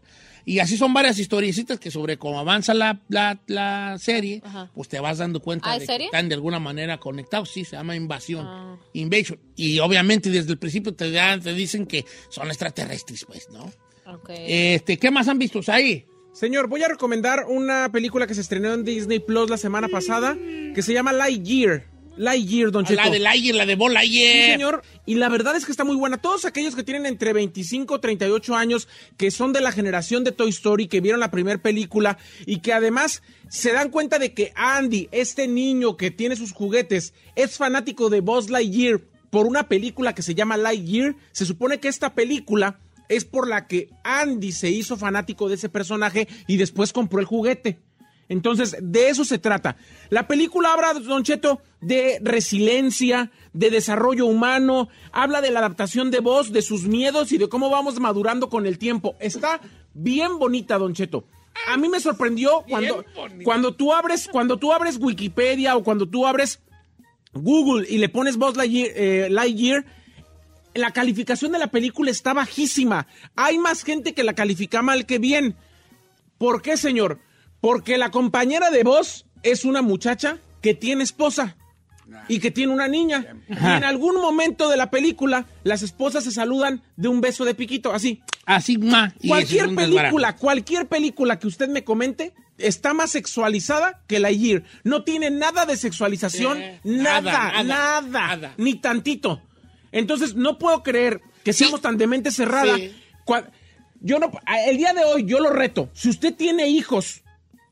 [0.50, 4.72] Y así son varias historiecitas que sobre cómo avanza la, la- la serie, Ajá.
[4.74, 7.50] pues te vas dando cuenta ¿Ah, de que están de alguna manera conectados.
[7.52, 8.46] Sí, se llama Invasión.
[8.48, 8.78] Ah.
[8.94, 9.38] Invasion.
[9.58, 13.66] Y obviamente desde el principio te, dan- te dicen que son extraterrestres, pues, ¿no?
[14.12, 14.30] Ok.
[14.38, 16.06] Este, ¿Qué más han visto ahí?
[16.32, 20.38] Señor, voy a recomendar una película que se estrenó en Disney Plus la semana pasada
[20.74, 21.88] que se llama Lightyear.
[22.18, 23.02] Lightyear, Don Cheto.
[23.02, 24.52] La de Lightyear, la de Sí, Lightyear.
[24.52, 24.84] señor.
[25.06, 26.18] Y la verdad es que está muy buena.
[26.18, 30.32] Todos aquellos que tienen entre 25 y 38 años, que son de la generación de
[30.32, 34.52] Toy Story, que vieron la primera película y que además se dan cuenta de que
[34.56, 39.00] Andy, este niño que tiene sus juguetes, es fanático de Buzz Lightyear
[39.30, 41.16] por una película que se llama Lightyear.
[41.32, 45.70] Se supone que esta película es por la que Andy se hizo fanático de ese
[45.70, 47.80] personaje y después compró el juguete.
[48.30, 49.78] Entonces, de eso se trata.
[50.10, 56.20] La película habla, Don Cheto, de resiliencia, de desarrollo humano, habla de la adaptación de
[56.20, 59.16] voz, de sus miedos y de cómo vamos madurando con el tiempo.
[59.20, 59.62] Está
[59.94, 61.26] bien bonita, Don Cheto.
[61.68, 63.04] A mí me sorprendió cuando,
[63.44, 66.60] cuando tú abres, cuando tú abres Wikipedia o cuando tú abres
[67.34, 69.86] Google y le pones Buzz Lightyear, eh, Lightyear,
[70.76, 73.08] la calificación de la película está bajísima.
[73.36, 75.56] Hay más gente que la califica mal que bien.
[76.38, 77.20] ¿Por qué, señor?
[77.62, 81.56] Porque la compañera de voz es una muchacha que tiene esposa
[82.28, 83.26] y que tiene una niña.
[83.50, 87.56] Y en algún momento de la película, las esposas se saludan de un beso de
[87.56, 88.22] piquito, así.
[88.46, 89.14] Así, ma.
[89.28, 94.64] Cualquier película, cualquier película que usted me comente está más sexualizada que la Year.
[94.84, 98.54] No tiene nada de sexualización, Eh, nada, nada, nada, nada, nada.
[98.58, 99.42] ni tantito.
[99.92, 101.64] Entonces, no puedo creer que Sí.
[101.66, 102.76] seamos tan de mente cerrada.
[102.78, 102.94] Sí.
[104.00, 104.32] Yo no,
[104.68, 105.90] el día de hoy yo lo reto.
[105.94, 107.24] Si usted tiene hijos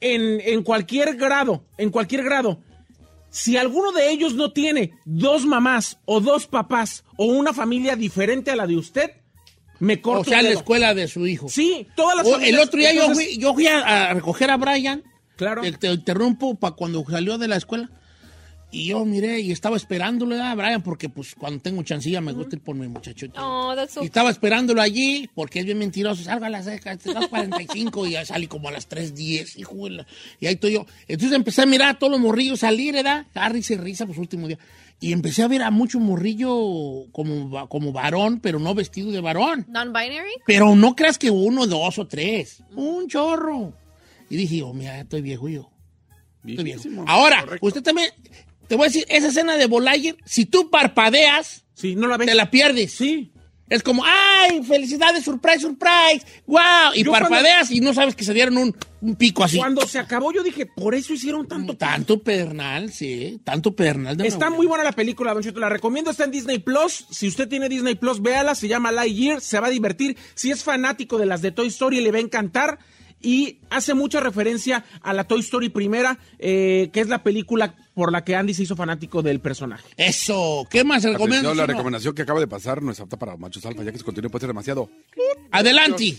[0.02, 2.60] en, en cualquier grado, en cualquier grado,
[3.30, 8.52] si alguno de ellos no tiene dos mamás o dos papás o una familia diferente
[8.52, 9.12] a la de usted,
[9.80, 11.50] me corto O sea, la escuela de su hijo.
[11.50, 14.50] Sí, todas las O el familias- otro día yo fui, yo fui a, a recoger
[14.52, 15.04] a Brian.
[15.36, 15.62] Claro.
[15.64, 17.90] Te, te interrumpo para cuando salió de la escuela.
[18.76, 20.82] Y yo miré y estaba esperándolo, ¿verdad, Brian?
[20.82, 23.28] Porque pues cuando tengo chancilla me gusta ir por mi muchacho.
[23.38, 26.22] Oh, that's so Y estaba esperándolo allí, porque es bien mentiroso.
[26.24, 29.88] Salga a las 2.45 y ya salí como a las 3.10, hijo
[30.42, 30.86] Y ahí estoy yo.
[31.08, 33.26] Entonces empecé a mirar a todos los morrillos salir, ¿verdad?
[33.34, 34.60] A risa y risa, pues último día.
[35.00, 39.66] Y empecé a ver a mucho morrillo como, como varón, pero no vestido de varón.
[39.70, 40.42] Non-binary?
[40.46, 42.62] Pero no creas que uno, dos o tres.
[42.76, 43.72] Un chorro.
[44.30, 45.70] Y dije, oh, mira, estoy viejo yo.
[46.46, 46.82] Estoy viejo.
[47.08, 47.66] Ahora, Correcto.
[47.68, 48.10] usted también,
[48.68, 52.28] te voy a decir, esa escena de Volayer, si tú parpadeas, Sí, no la ves.
[52.28, 52.94] te la pierdes.
[52.94, 53.32] Sí.
[53.68, 56.24] Es como, ¡ay, felicidades, surprise, surprise!
[56.46, 56.94] ¡Wow!
[56.94, 59.58] Y Yo parpadeas y no sabes que se dieron un, un pico así.
[59.58, 61.76] Cuando se acabó, yo dije, por eso hicieron tanto.
[61.76, 64.16] Tanto pedernal, sí, tanto pedernal.
[64.18, 65.60] de Está muy buena la película, Don Cheto.
[65.60, 67.08] La recomiendo, está en Disney Plus.
[67.10, 68.54] Si usted tiene Disney Plus, véala.
[68.54, 69.42] Se llama Lightyear.
[69.42, 70.16] Se va a divertir.
[70.36, 72.78] Si es fanático de las de Toy Story, le va a encantar.
[73.26, 78.12] Y hace mucha referencia a la Toy Story primera, eh, que es la película por
[78.12, 79.84] la que Andy se hizo fanático del personaje.
[79.98, 81.58] Eso, ¿qué más recomiendas?
[81.58, 84.06] La recomendación que acaba de pasar no es apta para machos alfa, ya que su
[84.06, 84.92] contenido puede ser demasiado.
[85.50, 86.16] Adelante.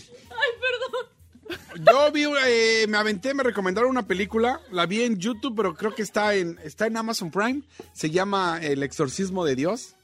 [1.77, 5.95] Yo vi, eh, me aventé, me recomendaron una película, la vi en YouTube, pero creo
[5.95, 7.61] que está en, está en Amazon Prime.
[7.93, 9.95] Se llama El exorcismo de Dios.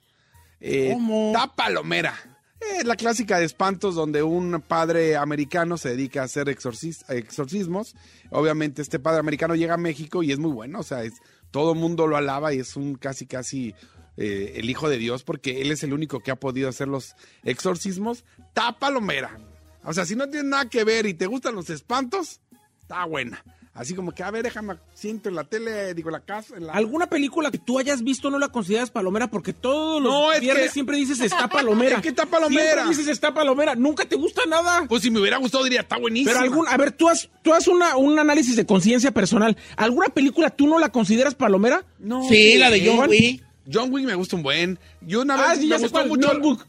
[0.62, 1.34] Eh, ¿Cómo?
[1.34, 2.33] Está palomera.
[2.78, 7.96] Es la clásica de espantos donde un padre americano se dedica a hacer exorcis- exorcismos.
[8.30, 11.14] Obviamente este padre americano llega a México y es muy bueno, o sea, es,
[11.52, 13.76] todo el mundo lo alaba y es un casi casi
[14.18, 17.16] eh, el hijo de Dios porque él es el único que ha podido hacer los
[17.44, 18.26] exorcismos.
[18.48, 19.40] Está palomera.
[19.84, 22.40] O sea, si no tienes nada que ver y te gustan los espantos,
[22.82, 23.44] está buena.
[23.76, 26.56] Así como que, a ver, déjame, siento en la tele, digo, en la casa.
[26.58, 26.74] En la...
[26.74, 29.28] ¿Alguna película que tú hayas visto no la consideras palomera?
[29.32, 31.96] Porque todos los No, es viernes que- siempre dices está palomera.
[31.96, 32.64] Es que está palomera.
[32.74, 33.74] Siempre dices está palomera.
[33.74, 34.86] Nunca te gusta nada.
[34.88, 36.30] Pues si me hubiera gustado diría, está buenísimo.
[36.32, 39.58] Pero algún, a ver, tú has, tú has una, un análisis de conciencia personal.
[39.76, 41.84] ¿Alguna película tú no la consideras palomera?
[41.98, 42.96] No, Sí, la de ¿qué?
[42.96, 43.44] John Wick.
[43.74, 44.78] John Wick me gusta un buen.
[45.02, 46.28] Yo una vez Ah, sí, me gustó mucho.
[46.32, 46.68] Notebook.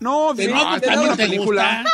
[0.00, 1.84] No, De no, Notebook está también buena te película.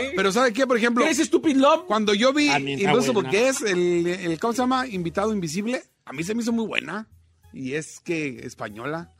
[0.00, 0.08] Sí.
[0.16, 0.66] Pero ¿sabe qué?
[0.66, 1.84] Por ejemplo, ¿Eres Stupid Love?
[1.86, 4.86] cuando yo vi Invisible porque es el, el, ¿cómo se llama?
[4.86, 7.08] Invitado Invisible, a mí se me hizo muy buena.
[7.52, 9.12] Y es que española.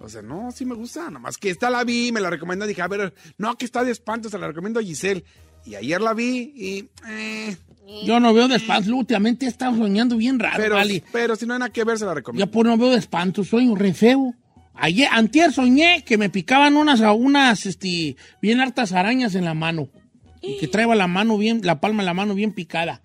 [0.00, 1.10] O sea, no, sí me gusta.
[1.10, 2.66] Nomás que esta la vi, me la recomendó.
[2.66, 5.24] Dije, a ver, no, que está de espanto, se la recomiendo a Giselle.
[5.66, 6.88] Y ayer la vi y...
[7.08, 7.56] eh,
[8.04, 8.94] Yo no veo de espanto.
[8.94, 11.02] Últimamente he estado soñando bien raro, pero, vale.
[11.12, 12.50] pero si no hay nada que ver, se la Ya recomiendo.
[12.50, 14.34] pues no veo de espanto, sueño re feo.
[14.74, 19.88] Ayer, antier soñé que me picaban unas, unas, este, bien hartas arañas en la mano.
[20.40, 23.00] Y que traía la mano bien, la palma de la mano bien picada.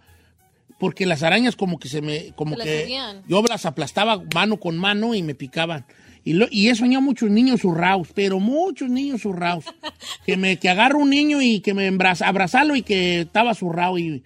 [0.79, 4.77] Porque las arañas como que se me, como Se que yo las aplastaba mano con
[4.77, 5.85] mano y me picaban.
[6.25, 9.65] Y, lo, y he soñado muchos niños zurraos, pero muchos niños zurraos.
[10.25, 13.97] que me, que agarro un niño y que me embraza, abrazarlo y que estaba zurrado
[13.97, 14.23] y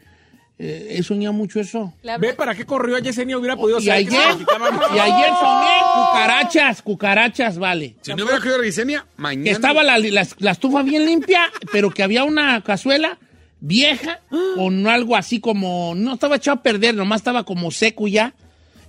[0.60, 1.94] eh, he soñado mucho eso.
[2.20, 7.58] Ve para qué corrió a Yesenia hubiera podido Y ayer, y ayer soñé cucarachas, cucarachas,
[7.60, 7.96] vale.
[8.02, 9.44] Si no hubiera querido a Gisenia, mañana...
[9.46, 11.42] Que estaba la, la- la estufa bien limpia,
[11.72, 13.18] pero que había una cazuela
[13.60, 14.20] vieja
[14.56, 18.34] con algo así como, no estaba echado a perder, nomás estaba como seco ya.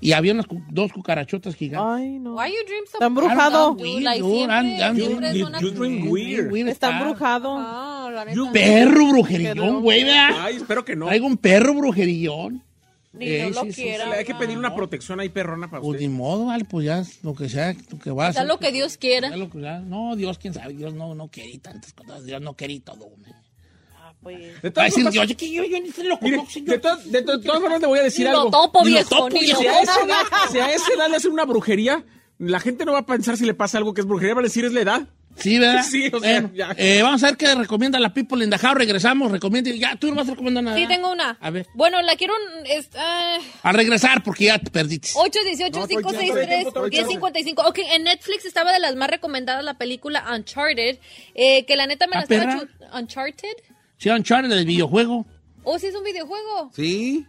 [0.00, 1.88] Y había unas cu- dos cucarachotas gigantes.
[2.04, 2.34] Ay, no.
[2.36, 3.76] Why you dream so Está embrujado.
[3.76, 6.68] You- dream weird.
[6.68, 7.58] Está embrujado.
[8.32, 10.02] You- Perro brujerillón, güey.
[10.08, 11.06] Ay, espero que no.
[11.06, 12.62] Traigo un perro brujerillón.
[13.12, 14.06] Ni Eh, no lo sí, sí, quiera.
[14.06, 16.02] Le hay que pedir una protección ahí perrona para Pues usted.
[16.08, 18.52] ni modo, vale, pues ya, lo que sea, lo que va a Sea hacer.
[18.52, 19.30] lo que Dios quiera.
[19.30, 22.40] Ya lo que- ya- no, Dios, quién sabe, Dios no, no quiere tantas cosas, Dios
[22.42, 23.06] no quiere todo.
[23.06, 23.32] hombre.
[24.22, 24.38] Pues.
[24.38, 26.52] De Va a todas decir formas- oye, que yo, yo ni se lo Mire, conozco,
[26.52, 26.68] señor.
[26.70, 28.50] de, to- de to- todas formas le voy a decir Ni lo algo.
[28.50, 29.08] topo, Ni lo viejo.
[29.10, 29.60] topo, ni lo viejo.
[29.60, 30.16] Si a, esa edad,
[30.52, 32.04] si a esa edad le hacen una brujería,
[32.38, 34.44] la gente no va a pensar si le pasa algo que es brujería, va a
[34.44, 35.02] decir es la edad.
[35.36, 35.84] Sí, ¿verdad?
[35.88, 36.74] Sí, o sea, ya.
[36.76, 38.74] eh, vamos a ver qué recomienda la People in the House.
[38.76, 39.70] Regresamos, recomienda.
[39.70, 40.76] Ya, tú no vas a recomendar nada.
[40.76, 41.38] Sí, tengo una.
[41.40, 41.68] A ver.
[41.74, 42.34] Bueno, la quiero.
[42.66, 45.10] es, ah, A regresar porque ya te perdiste.
[45.14, 47.68] 818-563-1055.
[47.68, 50.98] Ok, en Netflix estaba de las más recomendadas la película Uncharted.
[51.34, 52.40] eh, que la neta me la ¿Ah, estaba.
[52.40, 52.58] perra?
[52.60, 53.54] chu- ¿Uncharted?
[53.98, 55.26] Sí, Uncharted del videojuego.
[55.64, 56.70] Oh, sí, es un videojuego.
[56.74, 57.26] Sí.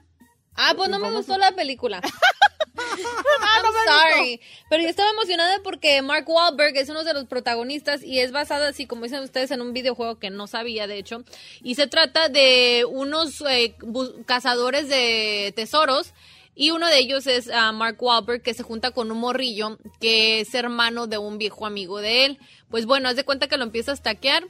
[0.56, 2.02] Ah, pues no me gustó la película.
[2.80, 4.42] I'm sorry.
[4.70, 8.70] Pero yo estaba emocionada porque Mark Wahlberg es uno de los protagonistas y es basada,
[8.70, 11.24] así como dicen ustedes, en un videojuego que no sabía, de hecho.
[11.64, 13.76] Y se trata de unos eh,
[14.26, 16.14] cazadores de tesoros.
[16.56, 20.42] Y uno de ellos es ah, Mark Wahlberg, que se junta con un morrillo que
[20.42, 22.40] es hermano de un viejo amigo de él.
[22.70, 24.44] Pues bueno, haz de cuenta que lo empieza a stackear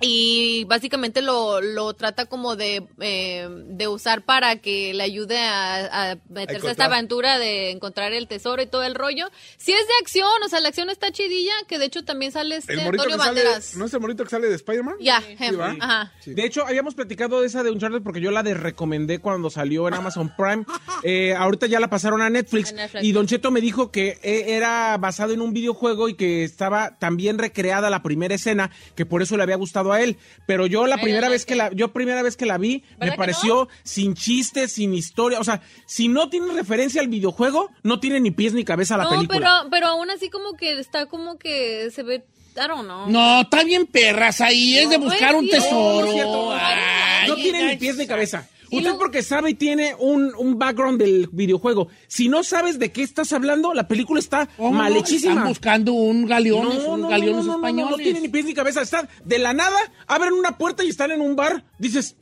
[0.00, 6.12] y básicamente lo, lo trata como de, eh, de usar para que le ayude a,
[6.12, 9.30] a meterse a esta aventura de encontrar el tesoro y todo el rollo.
[9.56, 12.56] Si es de acción, o sea, la acción está chidilla, que de hecho también sale
[12.56, 13.76] este El morrito que Antonio sale, Banderas.
[13.76, 14.96] ¿no es el morito que sale de Spider-Man?
[15.00, 15.60] Ya, Sí, him.
[15.60, 15.76] ¿va?
[15.80, 16.12] Ajá.
[16.26, 19.86] De hecho, habíamos platicado de esa de Uncharted porque yo la de recomendé cuando salió
[19.88, 20.64] en Amazon Prime.
[21.06, 22.70] Eh, ahorita ya la pasaron a Netflix.
[22.70, 23.04] A Netflix.
[23.04, 26.98] Y Don Cheto me dijo que eh, era basado en un videojuego y que estaba
[26.98, 30.16] también recreada la primera escena, que por eso le había gustado a él.
[30.46, 32.82] Pero yo la Ay, primera no, vez que la, yo primera vez que la vi,
[32.98, 35.40] ¿Verdad me pareció sin chistes, sin historia.
[35.40, 39.04] O sea, si no tiene referencia al videojuego, no tiene ni pies ni cabeza la
[39.04, 39.38] no, película.
[39.38, 42.24] pero, pero aún así como que está como que se ve,
[42.56, 43.08] I don't know.
[43.10, 46.00] No, está bien perras ahí, es de No, buscar un tesoro.
[46.02, 46.52] No, es cierto.
[46.52, 48.48] Ay, no tiene ni pies ni cabeza.
[48.74, 51.88] Y Usted lo- porque sabe y tiene un, un background del videojuego.
[52.08, 54.78] Si no sabes de qué estás hablando, la película está ¿Cómo no?
[54.78, 55.32] mal hechísima.
[55.32, 57.90] Están buscando un galeón, No, un no, galeones no, no, no, no, españoles.
[57.90, 58.82] no tiene ni pies ni cabeza.
[58.82, 61.64] Están de la nada, abren una puerta y están en un bar.
[61.78, 62.16] Dices,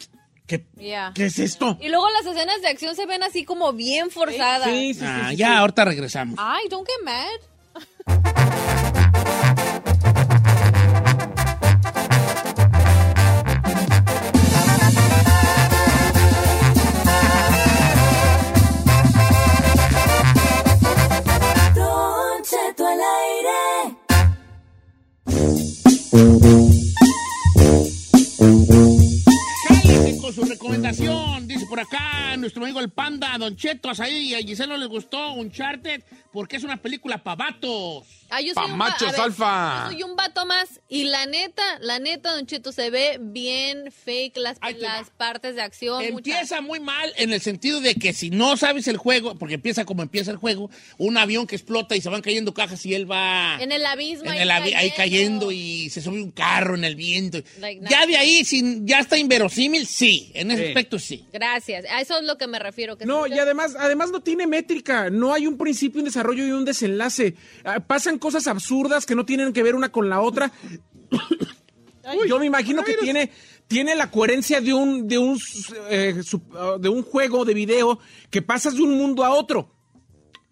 [0.47, 1.13] ¿qué, Yeah.
[1.15, 1.79] ¿qué es esto?
[1.81, 4.69] Y luego las escenas de acción se ven así como bien forzadas.
[4.69, 5.53] Sí, sí, sí, Ah, sí, ya, sí.
[5.55, 6.39] ahorita regresamos.
[6.39, 7.41] Ay, don't get mad.
[26.13, 26.21] Con
[30.35, 34.77] su recomendación, dice por acá nuestro amigo el Panda, Don Cheto, ahí a Giselle no
[34.77, 38.22] les gustó Uncharted porque es una película para vatos.
[38.35, 39.85] Ah, yo soy un va- machos ver, alfa.
[39.85, 40.81] Yo soy un vato más.
[40.89, 45.63] Y la neta, la neta, Don Cheto, se ve bien fake las, las partes de
[45.63, 46.03] acción.
[46.03, 49.85] Empieza muy mal en el sentido de que si no sabes el juego, porque empieza
[49.85, 53.11] como empieza el juego, un avión que explota y se van cayendo cajas y él
[53.11, 53.59] va.
[53.61, 54.25] En el abismo.
[54.25, 57.39] en ahí el avi- ahí cayendo y se sube un carro en el viento.
[57.61, 60.69] Like ya de ahí, sin, ya está inverosímil, sí, en ese Sí.
[60.69, 61.27] aspecto sí.
[61.33, 61.85] Gracias.
[61.91, 62.97] A eso es lo que me refiero.
[62.97, 66.53] Que No, y además, además no tiene métrica, no hay un principio, un desarrollo y
[66.53, 67.35] un desenlace.
[67.65, 70.53] Ah, pasan cosas absurdas que no tienen que ver una con la otra.
[72.27, 73.31] Yo me imagino que tiene,
[73.69, 75.39] tiene la coherencia de un, de un,
[75.91, 77.99] eh, su- ah, de un juego de video
[78.31, 79.75] que pasas de un mundo a otro,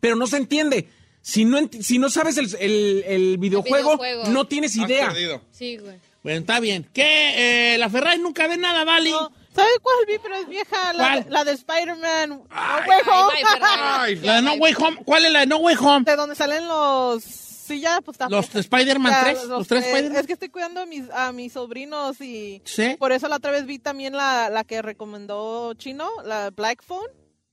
[0.01, 0.89] pero no se entiende.
[1.23, 4.29] Si no, ent- si no sabes el, el- el videojuego, videojuego.
[4.31, 5.13] no tienes idea.
[5.53, 5.97] Sí, güey.
[6.23, 6.87] Bueno, está bien.
[6.93, 7.75] ¿Qué?
[7.75, 9.11] Eh, la Ferrari nunca ve nada, ¿vale?
[9.11, 10.15] No, ¿Sabe cuál vi?
[10.23, 11.27] Pero es vieja, la, ¿Cuál?
[11.29, 12.29] la de Spider-Man.
[12.29, 13.53] No Ay, Way Ay, Home.
[13.73, 14.97] Ay, La de No Way Home.
[15.05, 16.05] ¿Cuál es la de No Way Home?
[16.05, 17.23] De donde salen los...
[17.71, 18.29] Sí, ya, pues está.
[18.29, 19.45] Los Spider-Man Ya, 3.
[19.47, 20.21] Los, tres eh, Spider-Man.
[20.21, 22.97] Es que estoy cuidando a mis, a mis sobrinos y Sí.
[22.99, 27.07] por eso la otra vez vi también la, la que recomendó Chino, la Black Phone.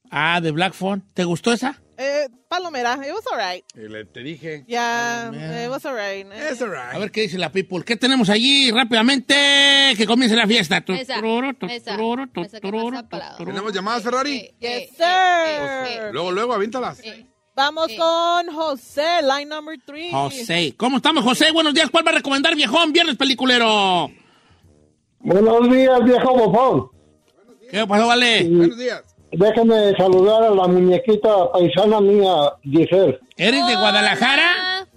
[0.09, 1.03] Ah, de Black Phone.
[1.13, 1.81] ¿Te gustó esa?
[1.97, 3.65] Eh, Palomera, it was alright.
[4.13, 4.63] Te dije.
[4.67, 5.29] Ya,
[5.65, 6.25] it was alright.
[6.31, 6.95] Eh, Es alright.
[6.95, 7.83] A ver qué dice la people.
[7.83, 9.35] ¿Qué tenemos allí rápidamente?
[9.97, 10.77] Que comience la fiesta.
[10.87, 11.19] Esa, esa,
[11.71, 11.95] esa.
[13.37, 14.37] ¿Tenemos llamadas, Ferrari?
[14.37, 15.05] Eh, Yes, eh, sir.
[15.05, 17.01] eh, eh, Luego, luego, avíntalas.
[17.57, 17.97] Vamos Sí.
[17.97, 20.11] con José, line number three.
[20.11, 20.75] José.
[20.77, 21.51] ¿Cómo estamos, José?
[21.51, 21.89] Buenos días.
[21.89, 22.93] ¿Cuál va a recomendar, viejón?
[22.93, 24.11] Viernes peliculero.
[25.21, 26.89] Buenos días, viejo bofón.
[27.71, 28.43] ¿Qué pasó, vale?
[28.43, 29.03] Buenos días.
[29.31, 33.19] Déjeme saludar a la muñequita paisana mía, Giselle.
[33.35, 34.87] ¿Eres de Guadalajara?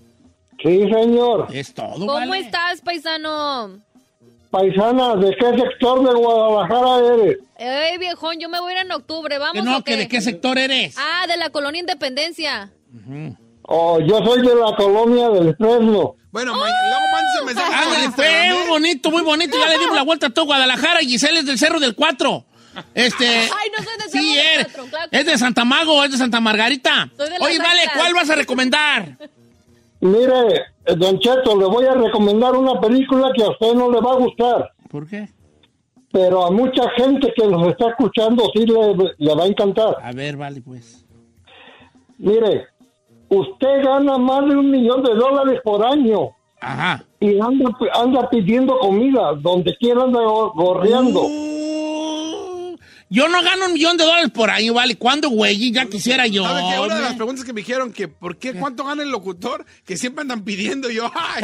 [0.63, 1.47] Sí, señor.
[1.55, 2.41] Es todo, ¿Cómo vale.
[2.41, 3.79] estás, paisano?
[4.51, 7.39] Paisana, ¿de qué sector de Guadalajara eres?
[7.59, 9.97] Eh, viejón, yo me voy a ir en octubre, ¿vamos Que no, o que qué?
[9.99, 10.97] de qué sector eres.
[10.99, 12.71] Ah, de la colonia Independencia.
[13.63, 16.17] Oh, yo soy de la colonia del Fresno.
[16.33, 17.71] Bueno, ma- luego mándense mensajes.
[17.77, 18.53] por Ándale, Instagram, fue ¿eh?
[18.59, 19.57] muy bonito, muy bonito.
[19.59, 21.01] Ya le dimos la vuelta a todo Guadalajara.
[21.01, 22.45] Giselle es del Cerro del Cuatro.
[22.95, 23.27] Este.
[23.29, 26.11] Ay, no soy del sí, Cerro del es, Cuatro, claro es de Santa Mago, es
[26.13, 27.09] de Santa Margarita.
[27.17, 27.81] Soy de Oye, vale.
[27.97, 29.17] ¿cuál vas a recomendar?
[30.01, 34.01] Mire, eh, Don Cheto, le voy a recomendar una película que a usted no le
[34.01, 35.29] va a gustar, ¿Por qué?
[36.13, 39.97] pero a mucha gente que nos está escuchando sí le, le va a encantar.
[40.03, 41.07] A ver, vale, pues.
[42.19, 42.67] Mire,
[43.29, 47.05] usted gana más de un millón de dólares por año Ajá.
[47.21, 51.21] y anda, anda pidiendo comida, donde quiera anda go- gorreando.
[51.23, 51.70] Uh,
[53.13, 54.95] yo no gano un millón de dólares por año, vale.
[54.95, 55.73] ¿Cuándo, güey?
[55.73, 56.45] Ya quisiera yo.
[56.45, 56.81] ¿Sabe qué?
[56.81, 59.67] Una de las preguntas que me dijeron que ¿por qué cuánto gana el locutor?
[59.85, 61.43] Que siempre andan pidiendo yo, ay,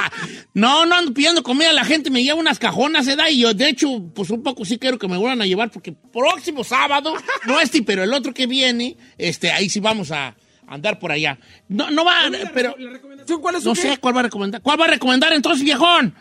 [0.54, 3.16] no, no ando pidiendo comida, la gente me lleva unas cajonas, ¿eh?
[3.30, 5.92] Y yo, de hecho, pues un poco sí quiero que me vuelvan a llevar, porque
[5.92, 7.14] próximo sábado,
[7.46, 10.36] no este, pero el otro que viene, este, ahí sí vamos a
[10.68, 11.36] andar por allá.
[11.66, 12.14] No, no va,
[12.54, 13.64] pero ¿La recomendación cuál es?
[13.64, 14.62] no sé cuál va a recomendar.
[14.62, 16.14] ¿Cuál va a recomendar entonces, viejón?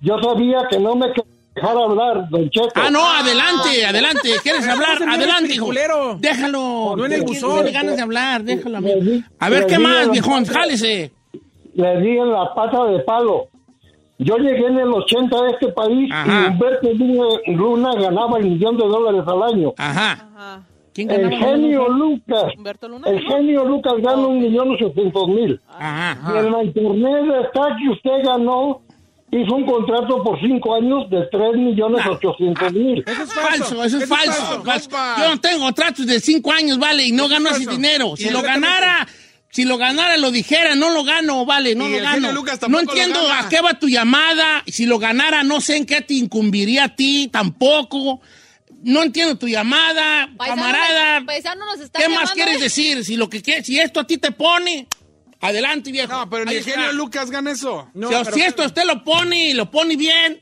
[0.00, 1.12] Yo sabía que no me
[1.60, 2.68] dejar hablar, Don Cheto.
[2.74, 4.30] Ah, no, adelante, adelante.
[4.42, 4.98] ¿Quieres hablar?
[5.08, 5.70] Adelante, hijo.
[6.18, 6.94] Déjalo.
[6.96, 7.54] No en el ¿Qué buzón.
[7.56, 8.80] tiene ganas de hablar, déjalo.
[8.80, 10.44] Di- A ver, ¿qué más, viejón?
[10.46, 11.12] Jálese.
[11.74, 13.46] Le di en la pata de palo.
[14.20, 16.46] Yo llegué en el 80 a este país Ajá.
[16.46, 19.72] y Humberto Luna- Luna ganaba el millón de dólares al año.
[19.78, 20.64] Ajá.
[20.92, 23.08] ¿Quién El genio Lucas, Humberto Luna.
[23.08, 25.60] el genio Lucas gana un millón ochocientos mil.
[25.68, 26.18] Ajá.
[26.34, 28.80] Y en la internet está que usted ganó,
[29.30, 33.04] hizo un contrato por cinco años de tres millones ochocientos mil.
[33.06, 34.62] Eso es Falso, eso es falso.
[34.64, 34.90] falso.
[35.18, 38.16] Yo no tengo contratos de cinco años, vale, y no gano ese dinero.
[38.16, 39.06] Si lo ganara,
[39.50, 42.32] si lo ganara, lo dijera, no lo gano, vale, no Y lo gano.
[42.68, 44.62] No entiendo a qué va tu llamada.
[44.66, 48.20] Si lo ganara, no sé en qué te incumbiría a ti, tampoco.
[48.84, 51.24] No entiendo tu llamada, Paisano, camarada.
[51.26, 52.60] paisano nos está ¿Qué más quieres ¿eh?
[52.60, 53.04] decir?
[53.04, 54.86] Si lo que quieres, si esto a ti te pone,
[55.40, 56.12] adelante, viejo.
[56.12, 56.92] No, pero ni genio.
[56.92, 57.88] Lucas gana eso.
[57.94, 60.38] No, si, pero- si esto usted lo pone y lo pone bien,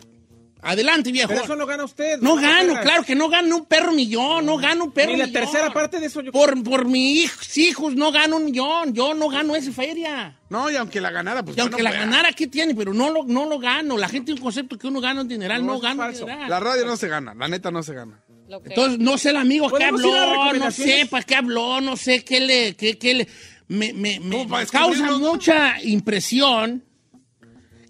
[0.63, 1.29] adelante, viejo.
[1.29, 2.19] Pero eso no gana usted.
[2.21, 2.81] No gano, perra.
[2.83, 5.43] claro que no gano un perro millón, no gano un perro Ni la millón.
[5.45, 9.29] tercera parte de eso yo Por, por mis hijos no gano un millón, yo no
[9.29, 10.39] gano esa feria.
[10.49, 12.75] No, y aunque la ganara, pues Y aunque la ganara, ¿qué tiene?
[12.75, 13.97] Pero no lo, no lo gano.
[13.97, 16.25] La gente tiene un concepto que uno gana un dineral, No, gano un falso.
[16.25, 16.51] dineral.
[16.51, 18.21] La radio no se gana, la neta no se gana.
[18.65, 21.81] Entonces, no sé el amigo que ¿Podemos ir a habló, no sé para qué habló,
[21.81, 22.77] no sé qué le...
[22.77, 23.29] Qué, qué le
[23.69, 26.83] me me- me- ¿Cómo para me causa mucha impresión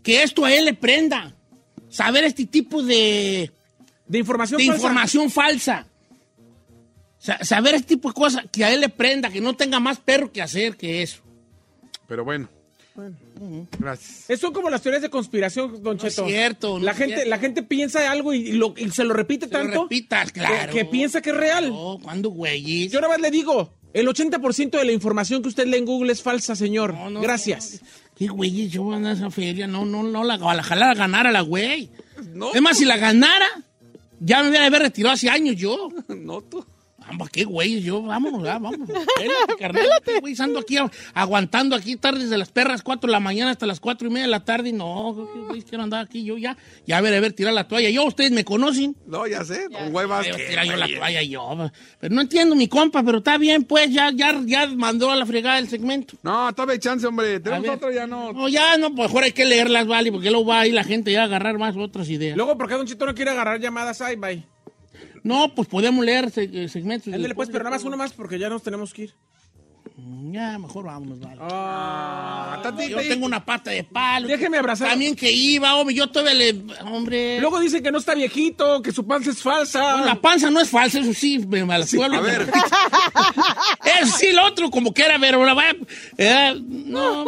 [0.03, 1.35] que esto a él le prenda.
[1.89, 3.51] Saber este tipo de...
[4.07, 4.77] De información de falsa.
[4.79, 5.87] información falsa.
[7.19, 9.99] Sa- saber este tipo de cosas que a él le prenda, que no tenga más
[9.99, 11.23] perro que hacer que eso.
[12.07, 12.49] Pero bueno.
[13.79, 14.31] Gracias.
[14.31, 16.27] Es son como las teorías de conspiración, Don No es Cheto.
[16.29, 17.31] cierto, no la es gente, cierto.
[17.31, 20.73] la gente piensa algo y, lo- y se lo repite Se lo tanto repitas, claro.
[20.73, 21.69] que, que piensa que es real.
[21.69, 22.89] No, ¿cuándo, güey?
[22.89, 26.13] Yo nada más le digo, el 80% de la información que usted lee en Google
[26.13, 26.93] es falsa, señor.
[26.93, 27.81] No, no, Gracias.
[28.15, 28.69] ¿Qué güey?
[28.69, 29.67] Yo voy a esa feria.
[29.67, 31.89] No, no, no, la, ojalá la ganara la güey.
[32.35, 32.53] No.
[32.53, 33.47] Es más, si la ganara,
[34.21, 35.89] ya me hubiera haber retirado hace años yo.
[36.09, 36.63] No, tú.
[37.09, 38.75] Vamos, qué güey, yo, vamos, ya, vamos.
[38.89, 40.77] Espérate, carnal, qué güey, ando aquí
[41.15, 44.25] aguantando aquí tardes de las perras, 4 de la mañana hasta las cuatro y media
[44.25, 44.71] de la tarde.
[44.71, 46.57] y No, qué güey, quiero andar aquí yo ya.
[46.87, 47.91] Ya a ver, a ver, tirar la toalla.
[47.91, 48.97] Yo, ustedes me conocen.
[49.07, 50.27] No, ya sé, con huevas.
[50.27, 51.71] Ay, que- tira yo la toalla yo.
[52.01, 55.27] Pero no entiendo mi compa, pero está bien, pues, ya, ya, ya mandó a la
[55.27, 56.17] fregada el segmento.
[56.23, 57.39] No, todavía hay chance, hombre.
[57.41, 58.33] Tenemos otro, ya no.
[58.33, 61.13] No, ya no, pues mejor hay que leerlas, vale, porque luego va ahí la gente
[61.13, 62.37] ya a agarrar más otras ideas.
[62.37, 64.01] Luego, ¿por qué Don Cheto no quiere agarrar llamadas?
[64.01, 64.45] Ay, bye.
[65.27, 67.13] No, pues podemos leer eh, segmentos.
[67.13, 69.15] Ándale, pues, pero nada más uno más porque ya nos tenemos que ir.
[70.31, 71.39] Ya, mejor vámonos, vale.
[71.41, 74.29] Ah, tantito Yo tengo una pata de palo.
[74.29, 74.91] Déjeme abrazar.
[74.91, 76.63] También que iba, hombre, yo todavía le...
[76.85, 77.41] Hombre...
[77.41, 79.97] Luego dicen que no está viejito, que su panza es falsa.
[79.97, 82.49] No, la panza no es falsa, eso sí, me la a ver.
[84.01, 85.75] Eso sí, lo otro, como que era, pero la vaya...
[86.19, 87.25] eh, no,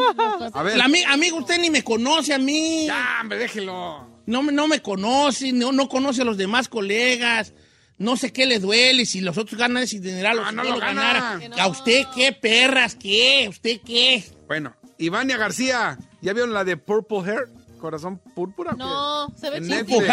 [0.53, 0.76] A ver.
[0.76, 2.86] La amigo, usted ni me conoce a mí.
[2.86, 4.07] Ya, hombre, déjelo.
[4.26, 7.55] No, me- no me conoce, no, no conoce a los demás colegas.
[7.99, 10.70] No sé qué le duele, si los otros ganan ese dineral Ah, si no yo
[10.70, 11.40] lo ganara.
[11.49, 11.57] No.
[11.57, 12.94] ¿A usted qué, perras?
[12.94, 13.46] ¿Qué?
[13.49, 14.24] ¿Usted qué?
[14.46, 17.49] Bueno, Ivania García, ¿ya vieron la de Purple Hair?
[17.80, 18.72] ¿Corazón púrpura?
[18.72, 19.78] No, se ve chido.
[19.84, 20.12] Purple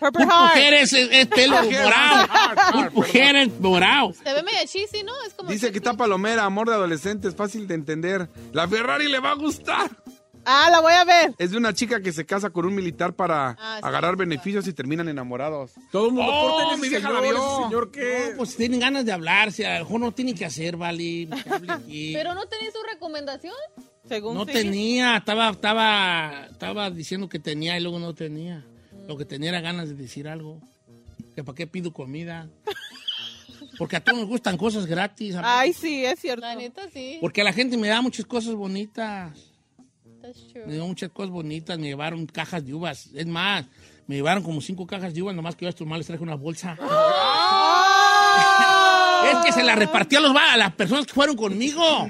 [0.00, 2.28] Purple hair es, es pelo Purple hair, morado.
[2.72, 4.12] Purple hair es morado.
[4.14, 5.12] Se ve medio cheesy, ¿no?
[5.26, 8.28] Es como Dice que está palomera, amor de adolescentes, fácil de entender.
[8.52, 9.90] La Ferrari le va a gustar.
[10.44, 11.34] Ah, la voy a ver.
[11.38, 13.86] Es de una chica que se casa con un militar para Ah, sí.
[13.86, 15.72] agarrar beneficios y terminan enamorados.
[15.92, 17.62] Todo el mundo Oh, ese mi vieja señor, la vio.
[17.64, 18.28] señor que...
[18.30, 21.28] No, pues tienen ganas de hablarse, a lo mejor no tienen que hacer, vale.
[22.12, 23.54] Pero no tenía su recomendación.
[24.08, 24.52] Según No sí.
[24.52, 28.64] tenía, estaba, estaba, estaba diciendo que tenía y luego no tenía.
[29.06, 30.60] Lo que tenía era ganas de decir algo.
[31.34, 32.48] Que para qué pido comida.
[33.78, 35.36] Porque a todos nos gustan cosas gratis.
[35.42, 36.42] Ay, sí, es cierto.
[36.46, 37.18] La neta, sí.
[37.20, 39.32] Porque a la gente me da muchas cosas bonitas.
[40.66, 41.78] Me dio muchas cosas bonitas.
[41.78, 43.08] Me llevaron cajas de uvas.
[43.14, 43.64] Es más,
[44.06, 46.34] me llevaron como cinco cajas de uvas, nomás que yo a estos males traje una
[46.34, 46.76] bolsa.
[49.30, 52.08] es que se la repartí a, los, va- a las personas que fueron conmigo.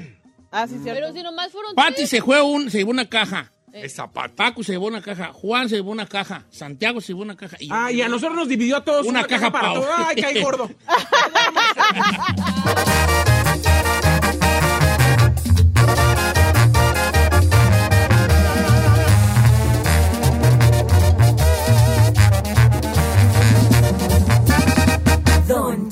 [0.52, 1.00] Ah, sí, cierto.
[1.00, 3.52] Pero si nomás fueron Pati se fue un, se llevó una caja.
[3.72, 4.34] Esa pata.
[4.34, 5.32] Paco se llevó una caja.
[5.32, 6.44] Juan se llevó una caja.
[6.50, 7.56] Santiago se llevó una caja.
[7.60, 9.86] Y Ah, y a nosotros nos dividió a todos Una caja para pa' todos.
[9.96, 10.68] Ay, caí gordo.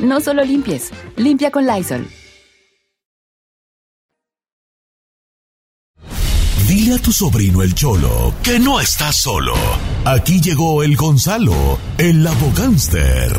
[0.00, 2.06] No solo limpies, limpia con Lysol.
[6.66, 9.54] Dile a tu sobrino el Cholo que no está solo.
[10.04, 13.32] Aquí llegó el Gonzalo, el abogánster.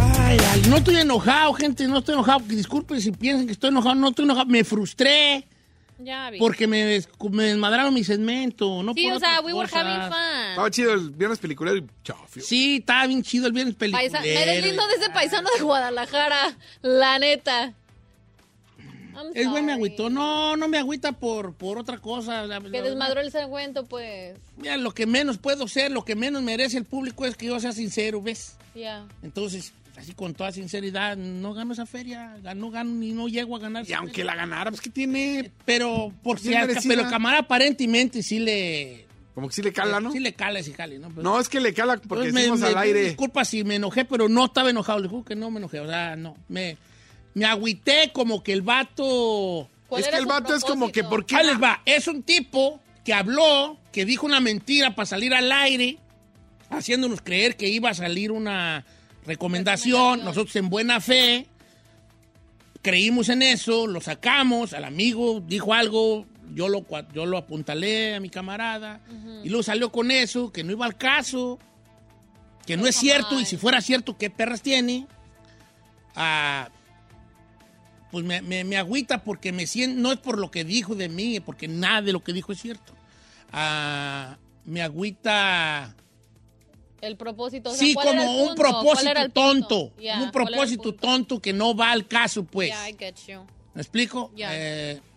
[0.00, 2.40] Ay, ay, no estoy enojado, gente, no estoy enojado.
[2.46, 4.46] Disculpen si piensan que estoy enojado, no estoy enojado.
[4.46, 5.46] Me frustré
[5.98, 6.38] Ya vi.
[6.38, 8.82] porque me, des- me desmadraron mi segmento.
[8.82, 10.45] No Sí, o sea, we were having fun.
[10.56, 12.42] Estaba chido el viernes peliculero y chafio.
[12.42, 14.22] Sí, estaba bien chido el viernes Paisa- peliculero.
[14.46, 17.74] me deslindo de ese paisano de Guadalajara, la neta.
[19.14, 20.10] I'm Es güey, me agüitó.
[20.10, 22.44] No, no me agüita por, por otra cosa.
[22.46, 24.36] La- Que la- desmadró el segmento, pues.
[24.58, 27.58] Mira, lo que menos puedo ser, lo que menos merece el público es que yo
[27.58, 28.56] sea sincero, ¿ves?
[28.74, 29.06] Ya.
[29.22, 33.58] Entonces, así con toda sinceridad, no gano esa feria, no gano ni no llego a
[33.58, 33.88] ganar.
[33.88, 35.50] Y aunque la ganara, pues que tiene.
[35.64, 36.50] Pero, por si
[36.86, 39.05] pero el camarada aparentemente sí le.
[39.36, 40.10] Como que sí le cala, ¿no?
[40.12, 41.10] Sí le cala ese jale, ¿no?
[41.10, 43.02] Pero- No, es que le cala porque me- decimos me- al aire.
[43.04, 44.98] Disculpa si me enojé, pero no estaba enojado.
[44.98, 45.78] Le juro que no me enojé.
[45.80, 46.38] O sea, no.
[46.48, 46.78] Me,
[47.34, 49.68] me agüité como que el vato.
[49.88, 51.10] ¿Cuál Es que el vato es como que, propósito?
[51.10, 51.36] ¿por qué?
[51.36, 51.82] Ahí les va.
[51.84, 55.98] Es un tipo que habló, que dijo una mentira para salir al aire,
[56.70, 58.86] haciéndonos creer que iba a salir una
[59.26, 60.24] recomendación.
[60.24, 61.46] Nosotros en buena fe
[62.82, 66.24] creímos en eso, lo sacamos, al amigo dijo algo,
[66.56, 69.00] yo lo, yo lo apuntalé a mi camarada,
[69.44, 71.58] y luego salió con eso, que no iba al caso,
[72.66, 75.06] que no es cierto, y si fuera cierto, ¿qué perras tiene?
[76.14, 76.70] Ah,
[78.10, 81.08] pues me, me- me agüita porque me siento, no es por lo que dijo de
[81.10, 82.94] mí, porque nada de lo que dijo es cierto.
[83.52, 85.94] Ah, me agüita,
[87.02, 87.70] El propósito.
[87.70, 90.52] o sea, sí, ¿cuál era el como un propósito tonto, Yeah, un ¿cuál era el
[90.54, 92.70] propósito tonto que no va al caso, pues.
[92.70, 93.40] Yeah, I get you.
[93.74, 94.32] ¿Me explico?
[94.38, 95.15] Eh, me-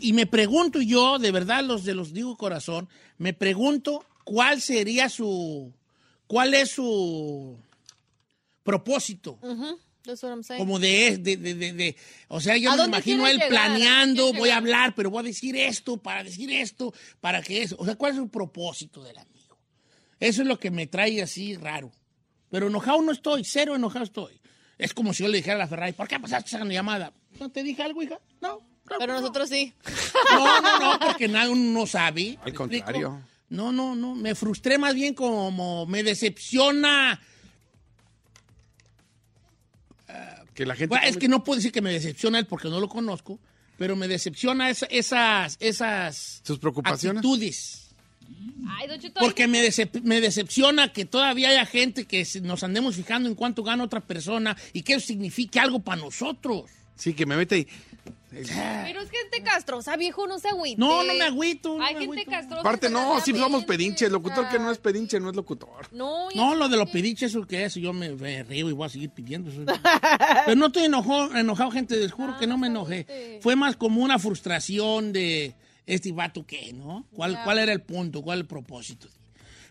[0.00, 2.88] y me pregunto yo, de verdad, los de los digo corazón,
[3.18, 5.72] me pregunto cuál sería su,
[6.26, 7.58] cuál es su
[8.62, 9.38] propósito.
[9.42, 10.58] Ujú, That's what I'm saying.
[10.60, 11.96] Como de, de, de, de- de-
[12.28, 15.24] o sea, yo ¿A me imagino a él planeando, voy a hablar, pero voy a
[15.24, 17.76] decir esto, para decir esto, para que eso.
[17.78, 19.58] O sea, ¿cuál es su propósito del amigo?
[20.18, 21.90] Eso es lo que me trae así raro.
[22.50, 24.40] Pero enojado no estoy, cero enojado estoy.
[24.78, 27.12] Es como si yo le dijera a la Ferrari, ¿por qué pasaste esa llamada?
[27.38, 28.18] ¿No te dije algo, hija?
[28.40, 28.60] No.
[28.98, 29.72] Pero nosotros sí.
[30.32, 32.38] No, no, no, porque nadie uno no sabe.
[32.44, 33.20] Al contrario.
[33.48, 34.14] No, no, no.
[34.14, 37.20] Me frustré más bien como me decepciona.
[40.54, 40.88] Que la gente.
[40.88, 43.38] Bueno, es que no puedo decir que me decepciona él porque no lo conozco,
[43.78, 47.18] pero me decepciona esa- esas, esas Sus preocupaciones.
[47.20, 47.86] actitudes.
[48.68, 48.88] Ay,
[49.18, 53.62] Porque me, decep- me decepciona que todavía haya gente que nos andemos fijando en cuánto
[53.64, 56.70] gana otra persona y que eso signifique algo para nosotros.
[56.94, 57.66] Sí, que me mete
[58.30, 60.78] Pero es gente castrosa, viejo, no se agüite.
[60.78, 61.76] No, no me agüito.
[61.78, 62.30] no Hay me gente agüito.
[62.30, 62.60] castrosa.
[62.60, 64.10] Aparte, no, sí somos pedinches.
[64.10, 65.88] Locutor que no es pedinche, no es locutor.
[65.92, 68.86] No, No, lo de los pediches, eso que es, yo me, me río y voy
[68.86, 69.50] a seguir pidiendo.
[69.50, 69.62] eso.
[70.46, 73.38] Pero no estoy enojado, enojado, gente, les juro que no me enojé.
[73.42, 75.54] Fue más como una frustración de
[75.86, 77.06] este vato que, ¿no?
[77.12, 77.40] ¿Cuál.
[77.42, 78.22] ¿Cuál era el punto?
[78.22, 79.08] ¿Cuál el propósito?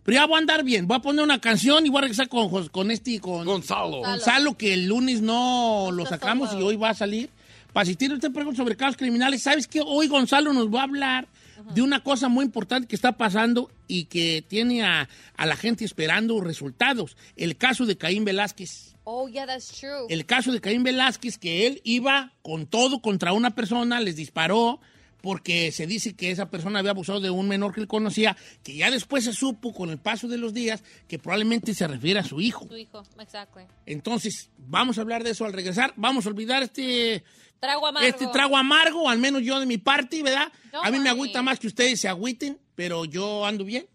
[0.03, 2.29] Pero ya voy a andar bien, voy a poner una canción y voy a regresar
[2.29, 3.97] con, con este, con Gonzalo.
[3.99, 7.29] Gonzalo, que el lunes no lo sacamos y hoy va a salir.
[7.73, 9.81] Para si tiene usted preguntas sobre casos criminales, ¿sabes qué?
[9.85, 11.27] Hoy Gonzalo nos va a hablar
[11.73, 15.85] de una cosa muy importante que está pasando y que tiene a, a la gente
[15.85, 17.15] esperando resultados.
[17.35, 18.95] El caso de Caín Velázquez.
[19.03, 20.05] Oh, yeah, that's true.
[20.09, 24.79] El caso de Caín Velázquez, que él iba con todo contra una persona, les disparó
[25.21, 28.75] porque se dice que esa persona había abusado de un menor que él conocía, que
[28.75, 32.23] ya después se supo con el paso de los días que probablemente se refiere a
[32.23, 32.65] su hijo.
[32.67, 33.63] Tu hijo, exactly.
[33.85, 35.93] Entonces, vamos a hablar de eso al regresar.
[35.97, 37.23] Vamos a olvidar este,
[37.59, 38.07] Trago amargo.
[38.07, 40.49] este trago amargo, al menos yo de mi parte, ¿verdad?
[40.71, 43.85] No a mí me agüita más que ustedes se agüiten, pero yo ando bien.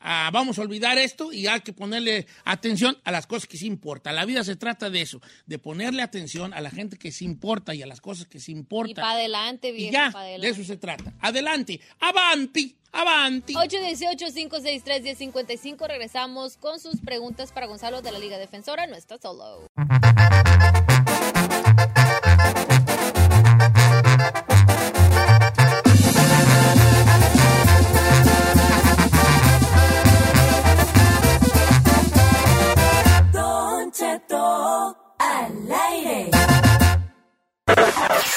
[0.00, 3.66] Ah, vamos a olvidar esto y hay que ponerle atención a las cosas que sí
[3.66, 4.14] importan.
[4.14, 7.74] La vida se trata de eso, de ponerle atención a la gente que sí importa
[7.74, 8.94] y a las cosas que sí Y importan.
[8.94, 11.12] para adelante, Y viejo, ya, pa' de eso se trata.
[11.18, 13.54] Adelante, avanti, avanti.
[13.54, 15.88] 818-563-1055.
[15.88, 18.86] Regresamos con sus preguntas para Gonzalo de la Liga Defensora.
[18.86, 19.66] No está solo.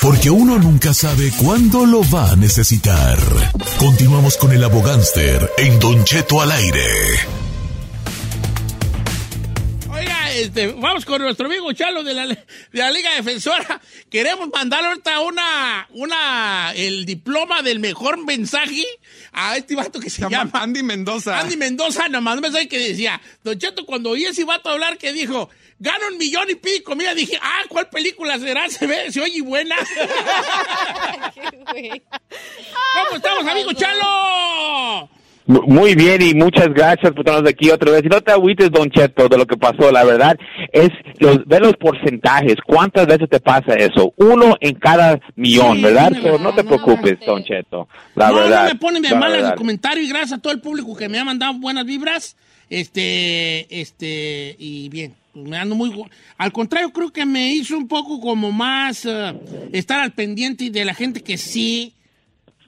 [0.01, 3.19] Porque uno nunca sabe cuándo lo va a necesitar.
[3.77, 6.83] Continuamos con el abogánster en Don Cheto al aire.
[9.91, 12.37] Oiga, este, vamos con nuestro amigo Chalo de la, de
[12.73, 13.79] la Liga Defensora.
[14.09, 18.83] Queremos mandarle ahorita una, una, el diploma del mejor mensaje
[19.33, 21.39] a este vato que se, llama Andy Mendoza.
[21.39, 24.97] Andy Mendoza, nada más un mensaje que decía, Don Cheto, cuando oí ese vato hablar
[24.97, 25.51] que dijo,
[25.81, 28.69] gano un millón y pico, mira, dije, ah, ¿cuál película será?
[28.69, 29.75] Se ve, se oye buena.
[32.93, 35.09] ¿Cómo estamos, amigo Chalo?
[35.47, 38.03] Mu- Muy bien y muchas gracias por tenernos aquí otra vez.
[38.05, 39.91] Y no te agüites, Don Cheto, de lo que pasó.
[39.91, 40.37] La verdad
[40.71, 42.55] es, los, ve los porcentajes.
[42.65, 44.13] ¿Cuántas veces te pasa eso?
[44.17, 46.11] Uno en cada millón, Sí, ¿verdad?
[46.39, 47.87] no te preocupes, Don Cheto.
[48.15, 48.63] La no, verdad.
[48.65, 49.49] no me ponen de verdad.
[49.51, 52.37] el comentario y gracias a todo el público que me ha mandado buenas vibras.
[52.69, 55.93] Este, este, y bien, me ando muy...
[56.37, 59.33] Al contrario, creo que me hizo un poco como más eh,
[59.71, 61.93] estar al pendiente de la gente que sí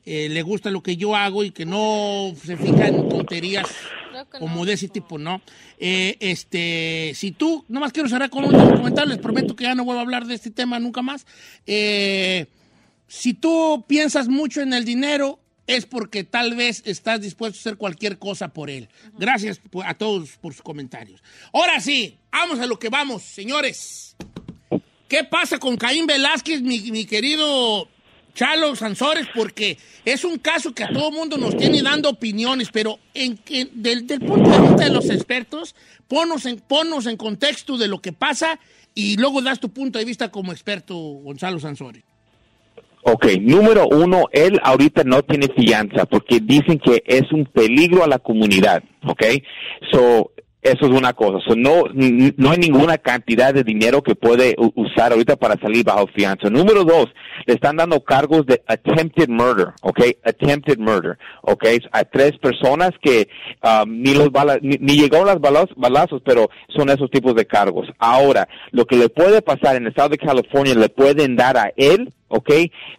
[0.05, 3.68] eh, le gusta lo que yo hago y que no se fija en tonterías
[4.39, 5.41] como de ese tipo, ¿no?
[5.80, 9.86] Eh, este, si tú, nomás quiero cerrar con un comentario, les prometo que ya no
[9.86, 11.26] vuelvo a hablar de este tema nunca más.
[11.66, 12.47] Eh,
[13.07, 17.78] si tú piensas mucho en el dinero, es porque tal vez estás dispuesto a hacer
[17.78, 18.89] cualquier cosa por él.
[19.18, 21.22] Gracias a todos por sus comentarios.
[21.53, 24.16] Ahora sí, vamos a lo que vamos, señores.
[25.07, 27.88] ¿Qué pasa con Caín Velázquez, mi, mi querido
[28.34, 29.28] Chalo Sansores?
[29.36, 33.70] Porque es un caso que a todo mundo nos tiene dando opiniones, pero en, en-
[33.82, 35.76] del, del punto de vista de los expertos,
[36.07, 38.59] ponnos en, ponnos en contexto de lo que pasa
[38.95, 42.03] y luego das tu punto de vista como experto, Gonzalo Sansores.
[43.06, 48.08] Ok, número uno, él ahorita no tiene fianza porque dicen que es un peligro a
[48.08, 49.24] la comunidad, ok?
[49.91, 50.32] So,
[50.62, 51.39] eso es una cosa.
[51.45, 56.08] So, no, no hay ninguna cantidad de dinero que puede usar ahorita para salir bajo
[56.16, 56.49] fianza.
[56.49, 57.08] Número dos,
[57.45, 59.99] le están dando cargos de attempted murder, ok?
[60.24, 61.66] Attempted murder, ok?
[61.91, 63.28] A tres personas que
[63.62, 67.45] um, ni los bala- ni, ni llegaron las balas- balazos, pero son esos tipos de
[67.45, 67.89] cargos.
[67.99, 71.74] Ahora, lo que le puede pasar en el estado de California, le pueden dar a
[71.76, 72.51] él, ok,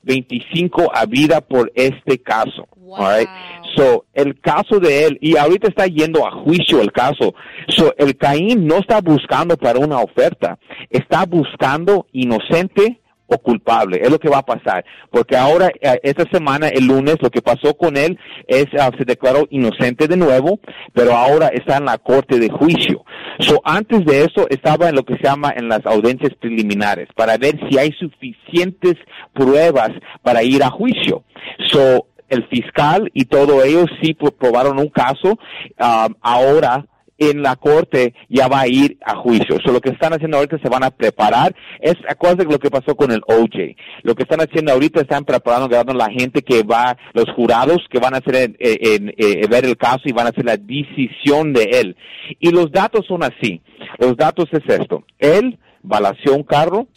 [0.03, 2.67] 25 a vida por este caso.
[2.97, 3.29] all right?
[3.77, 7.35] So, el caso de él, y ahorita está yendo a juicio el caso.
[7.69, 10.59] So, el Caín no está buscando para una oferta,
[10.91, 14.01] está buscando inocente o culpable.
[14.03, 14.85] Es lo que va a pasar.
[15.11, 19.05] Porque ahora, eh, esta semana, el lunes, lo que pasó con él es, ah, se
[19.05, 20.61] declaró inocente de nuevo,
[20.93, 23.05] pero ahora está en la corte de juicio.
[23.41, 27.37] So, antes de eso, estaba en lo que se llama en las audiencias preliminares, para
[27.39, 28.95] ver si hay suficientes
[29.33, 29.91] pruebas
[30.23, 31.25] para ir a juicio.
[31.71, 35.39] So, el fiscal y todos ellos sí pro- probaron un caso.
[35.79, 36.87] um, ahora
[37.19, 39.59] en la corte ya va a ir a juicio.
[39.65, 41.55] So, lo que están haciendo ahorita se van a preparar.
[41.81, 43.77] Es acuérdense lo que pasó con el OJ.
[44.03, 47.99] Lo que están haciendo ahorita están preparando, grabando la gente que va, los jurados que
[48.01, 51.53] van a hacer en, en- en- ver el caso y van a hacer la decisión
[51.53, 51.97] de él.
[52.41, 53.61] Y los datos son así.
[53.99, 55.05] Los datos es esto.
[55.19, 56.89] Él balació un carro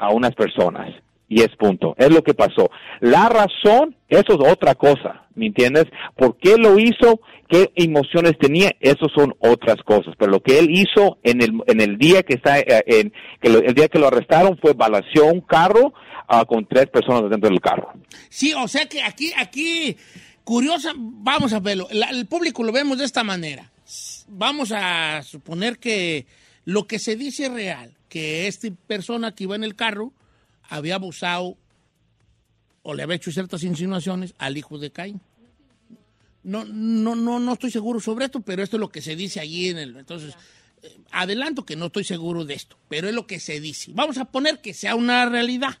[0.00, 0.88] a unas personas.
[1.34, 1.94] Y es punto.
[1.96, 2.70] Es lo que pasó.
[3.00, 5.24] La razón, eso es otra cosa.
[5.34, 5.86] ¿Me entiendes?
[6.14, 7.20] ¿Por qué lo hizo?
[7.48, 8.70] ¿Qué emociones tenía?
[8.80, 10.14] Eso son otras cosas.
[10.18, 13.48] Pero lo que él hizo en el, en el día que está, eh, en, que
[13.48, 15.94] lo- el día que lo arrestaron fue balació un carro
[16.28, 17.92] ah, con tres personas dentro del carro.
[18.28, 19.96] Sí, o sea que aquí, aquí,
[20.44, 21.88] curiosa, vamos a verlo.
[21.92, 23.70] La- el público lo vemos de esta manera.
[24.28, 26.26] Vamos a suponer que
[26.66, 30.12] lo que se dice es real, que esta persona que iba en el carro
[30.72, 31.58] había abusado
[32.82, 35.20] o le había hecho ciertas insinuaciones al hijo de Caín.
[36.42, 39.38] No, no, no, no estoy seguro sobre esto, pero esto es lo que se dice
[39.38, 39.96] allí en el.
[39.96, 40.34] Entonces,
[40.82, 43.92] eh, adelanto que no estoy seguro de esto, pero es lo que se dice.
[43.94, 45.78] Vamos a poner que sea una realidad.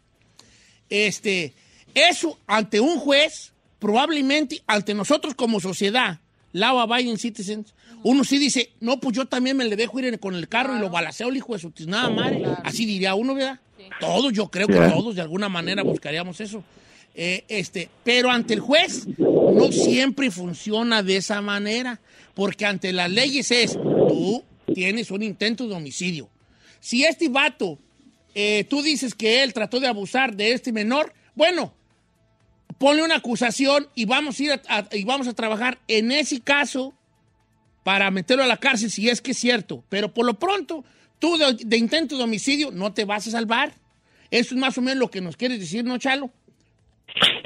[0.90, 1.54] Este,
[1.94, 6.20] eso ante un juez, probablemente ante nosotros como sociedad,
[6.52, 7.74] law abiding citizens,
[8.04, 10.80] uno sí dice, no, pues yo también me le dejo ir con el carro y
[10.80, 12.42] lo balaceo el hijo de su tiznada madre.
[12.64, 13.60] Así diría uno, ¿verdad?
[14.00, 14.92] Todos, yo creo que Yeah.
[14.92, 16.64] todos de alguna manera buscaríamos eso.
[17.14, 22.00] Eh, este, pero ante el juez no siempre funciona de esa manera,
[22.34, 24.42] porque ante las leyes es, tú
[24.74, 26.28] tienes un intento de homicidio.
[26.80, 27.78] Si este vato,
[28.34, 31.74] eh, tú dices que él trató de abusar de este menor, bueno,
[32.78, 36.40] ponle una acusación y vamos a ir a, a- y vamos a trabajar en ese
[36.40, 36.94] caso
[37.82, 39.84] para meterlo a la cárcel si es que es cierto.
[39.88, 40.84] Pero por lo pronto,
[41.18, 43.74] tú de, intento de homicidio no te vas a salvar.
[44.30, 46.30] Eso es más o menos lo que nos quieres decir, ¿no, Chalo?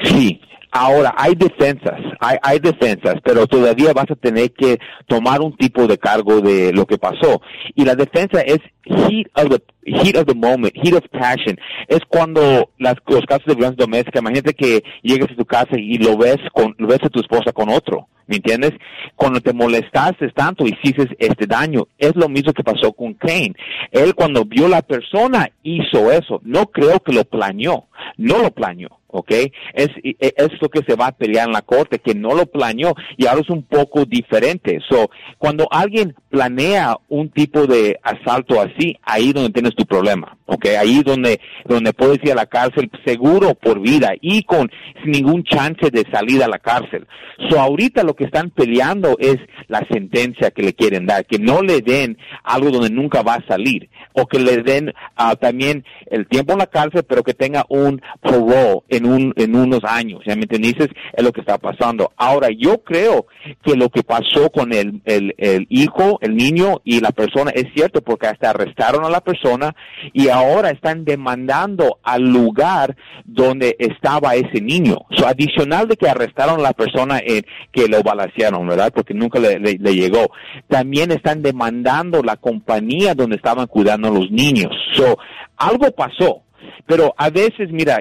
[0.02, 0.40] Sí,
[0.78, 5.86] Ahora, hay defensas, hay, hay defensas, pero todavía vas a tener que tomar un tipo
[5.86, 7.40] de cargo de lo que pasó.
[7.74, 11.58] Y la defensa es heat of the, heat of the moment, heat of passion.
[11.88, 15.96] Es cuando las, los casos de violencia doméstica, imagínate que llegas a tu casa y
[15.96, 18.08] lo ves con, lo ves a tu esposa con otro.
[18.26, 18.72] ¿Me entiendes?
[19.14, 23.54] Cuando te molestaste tanto hiciste este daño, es lo mismo que pasó con Kane.
[23.92, 26.40] Él cuando vio la persona hizo eso.
[26.44, 27.84] No creo que lo planeó.
[28.18, 28.98] No lo planeó.
[29.16, 29.32] ¿Ok?
[29.72, 32.94] Es, es lo que se va a pelear en la corte, que no lo planeó
[33.16, 34.80] y ahora es un poco diferente.
[34.88, 40.66] So, cuando alguien planea un tipo de asalto así, ahí donde tienes tu problema, ¿ok?
[40.78, 44.70] Ahí donde, donde puedes ir a la cárcel seguro por vida y con
[45.02, 47.06] sin ningún chance de salir a la cárcel.
[47.48, 49.36] So, ahorita lo que están peleando es
[49.68, 53.46] la sentencia que le quieren dar, que no le den algo donde nunca va a
[53.46, 57.64] salir, o que le den ah, también el tiempo en la cárcel, pero que tenga
[57.68, 60.90] un parole en un, en unos años, ¿ya me entiendes?
[61.12, 62.12] Es lo que está pasando.
[62.16, 63.26] Ahora, yo creo
[63.62, 68.02] que lo que pasó con el, el, hijo, el niño y la persona es cierto,
[68.02, 69.74] porque hasta arrestaron a la persona
[70.12, 74.98] y ahora están demandando al lugar donde estaba ese niño.
[75.16, 78.92] So, adicional de que arrestaron a la persona en, que lo balancearon, ¿verdad?
[78.94, 80.30] Porque nunca le, le, le llegó.
[80.68, 84.72] También están demandando la compañía donde estaban cuidando a los niños.
[84.92, 85.18] So,
[85.56, 86.42] algo pasó.
[86.86, 87.98] Pero a veces, mira,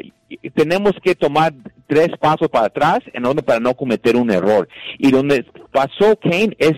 [0.54, 1.54] tenemos que tomar
[1.88, 4.68] tres pasos para atrás en orden para no cometer un error.
[4.98, 6.74] Y donde pasó Kane es,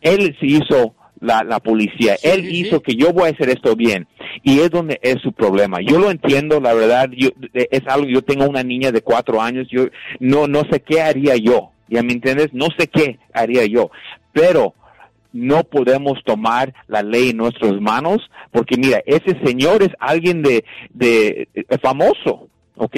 [0.00, 4.06] él se hizo la, la policía, él hizo que yo voy a hacer esto bien.
[4.42, 5.78] Y es donde es su problema.
[5.80, 9.68] Yo lo entiendo, la verdad, yo, es algo, yo tengo una niña de cuatro años,
[9.70, 9.86] yo
[10.18, 11.70] no, no sé qué haría yo.
[11.88, 12.48] ¿Ya me entiendes?
[12.52, 13.90] No sé qué haría yo.
[14.32, 14.74] Pero,
[15.32, 20.64] no podemos tomar la ley en nuestras manos, porque mira, ese señor es alguien de,
[20.90, 22.96] de, de famoso, ¿ok?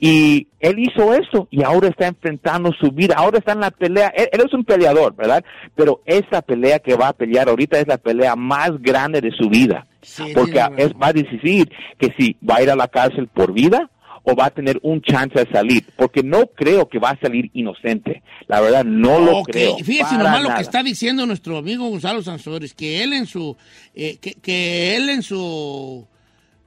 [0.00, 4.08] Y él hizo eso y ahora está enfrentando su vida, ahora está en la pelea,
[4.08, 5.44] él, él, es un peleador, ¿verdad?
[5.74, 9.48] Pero esa pelea que va a pelear ahorita es la pelea más grande de su
[9.48, 13.28] vida, Sí, porque es, va a decidir que si va a ir a la cárcel
[13.28, 13.90] por vida
[14.24, 17.50] o va a tener un chance de salir, porque no creo que va a salir
[17.52, 19.76] inocente, la verdad no lo Ok, creo.
[19.78, 23.56] Fíjese nomás lo que está diciendo nuestro amigo Gonzalo Sansores, que él en su,
[23.94, 26.06] eh, que, que él en su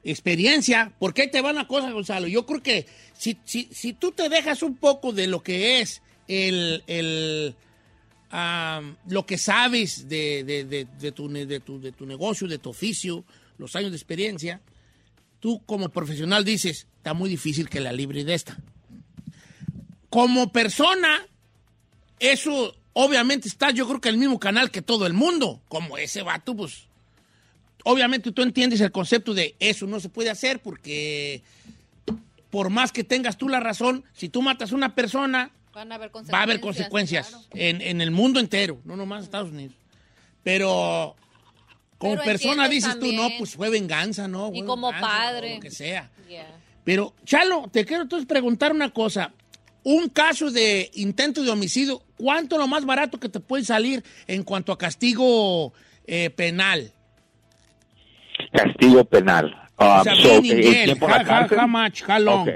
[0.04, 2.28] experiencia, ¿por qué te va una cosa, Gonzalo?
[2.28, 6.00] Yo creo que si, si, si tú te dejas un poco de lo que es
[6.28, 7.54] el, el
[9.08, 12.70] lo que sabes de, de, de, de tu, de, tu, de tu negocio, de tu
[12.70, 13.24] oficio,
[13.56, 14.60] los años de experiencia,
[15.40, 18.58] tú como profesional dices, está muy difícil que la libre de esta.
[20.10, 21.26] Como persona,
[22.18, 25.60] eso obviamente está yo creo que en el mismo canal que todo el mundo.
[25.68, 26.88] Como ese vato, pues
[27.84, 31.42] obviamente tú entiendes el concepto de eso no se puede hacer porque
[32.50, 35.94] por más que tengas tú la razón, si tú matas a una persona, Van a
[35.94, 36.34] haber consecuencias.
[36.34, 39.74] va a haber consecuencias en, en el mundo entero, no nomás en Estados Unidos.
[40.42, 41.14] Pero
[41.98, 44.48] como Pero persona dices tú, no, pues fue venganza, ¿no?
[44.52, 45.52] Y Fue como venganza, padre.
[45.52, 46.10] o Lo que sea.
[46.28, 46.48] Yeah.
[46.88, 49.30] Pero, Chalo, te quiero entonces preguntar una cosa.
[49.84, 54.42] Un caso de intento de homicidio, ¿cuánto lo más barato que te puede salir en
[54.42, 55.74] cuanto a castigo
[56.06, 56.90] eh, penal?
[58.54, 59.54] Castigo penal.
[59.78, 62.02] So, la How- how- cárcel- how much?
[62.08, 62.48] How long?
[62.48, 62.54] Ok.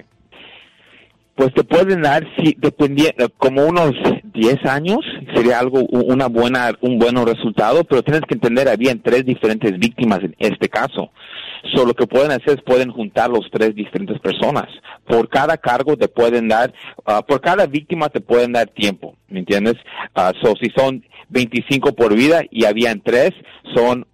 [1.34, 3.92] Pues te pueden dar, si, dependiendo, como unos
[4.32, 5.00] 10 años,
[5.34, 10.20] sería algo, una buena, un buen resultado, pero tienes que entender, habían tres diferentes víctimas
[10.20, 11.10] en este caso.
[11.74, 14.66] So, lo que pueden hacer es pueden juntar los tres diferentes personas.
[15.06, 16.72] Por cada cargo te pueden dar,
[17.04, 19.74] ah, por cada víctima te pueden dar tiempo, ¿me entiendes?
[20.14, 23.30] Ah, so, si son 25 por vida y habían tres,
[23.74, 24.06] son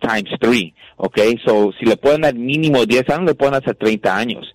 [0.00, 1.18] times three, ¿ok?
[1.44, 4.46] So, si le pueden dar mínimo 10 años, le pueden hacer 30 años.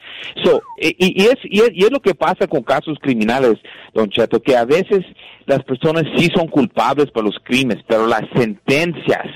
[0.44, 3.56] So, y, y es, y, es, y es lo que pasa con casos criminales,
[3.94, 5.06] don Cheto, que a veces
[5.46, 9.28] las personas sí son culpables por los crímenes, pero las sentencias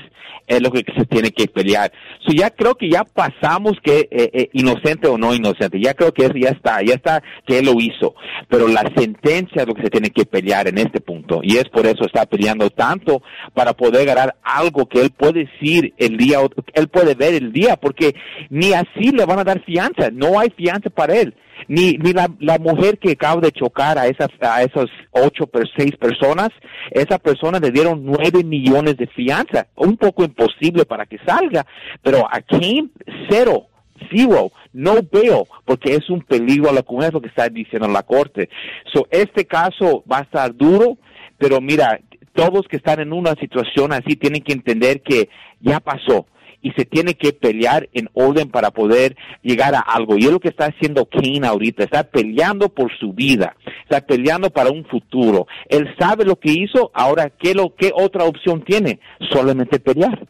[0.46, 1.92] es lo que se tiene que pelear.
[2.26, 6.12] So, ya creo que ya pasamos que eh, eh, inocente o no inocente, ya creo
[6.12, 8.14] que eso ya está, ya está que él lo hizo,
[8.48, 11.64] pero la sentencia es lo que se tiene que pelear en este punto y es
[11.64, 13.22] por eso está peleando tanto
[13.54, 16.38] para poder ganar algo que él puede decir el día,
[16.74, 18.14] él puede ver el día, porque
[18.50, 21.34] ni así le van a dar fianza, no hay fianza para él.
[21.68, 25.96] Ni, ni la, la mujer que acaba de chocar a esas, a esas ocho, seis
[25.96, 26.50] personas,
[26.90, 29.66] esa persona le dieron nueve millones de fianza.
[29.76, 31.66] Un poco imposible para que salga,
[32.02, 32.88] pero a Kane,
[33.28, 33.68] cero.
[34.14, 38.02] Zero, no veo, porque es un peligro a la comunidad, lo que está diciendo la
[38.02, 38.50] corte.
[38.92, 40.98] So, este caso va a estar duro,
[41.38, 41.98] pero mira,
[42.34, 45.30] todos que están en una situación así tienen que entender que
[45.60, 46.26] ya pasó.
[46.66, 50.18] Y se tiene que pelear en orden para poder llegar a algo.
[50.18, 53.54] Y es lo que está haciendo Kane ahorita, está peleando por su vida,
[53.84, 55.46] está peleando para un futuro.
[55.68, 58.98] Él sabe lo que hizo, ahora ¿qué, lo, qué otra opción tiene?
[59.30, 60.26] Solamente pelear.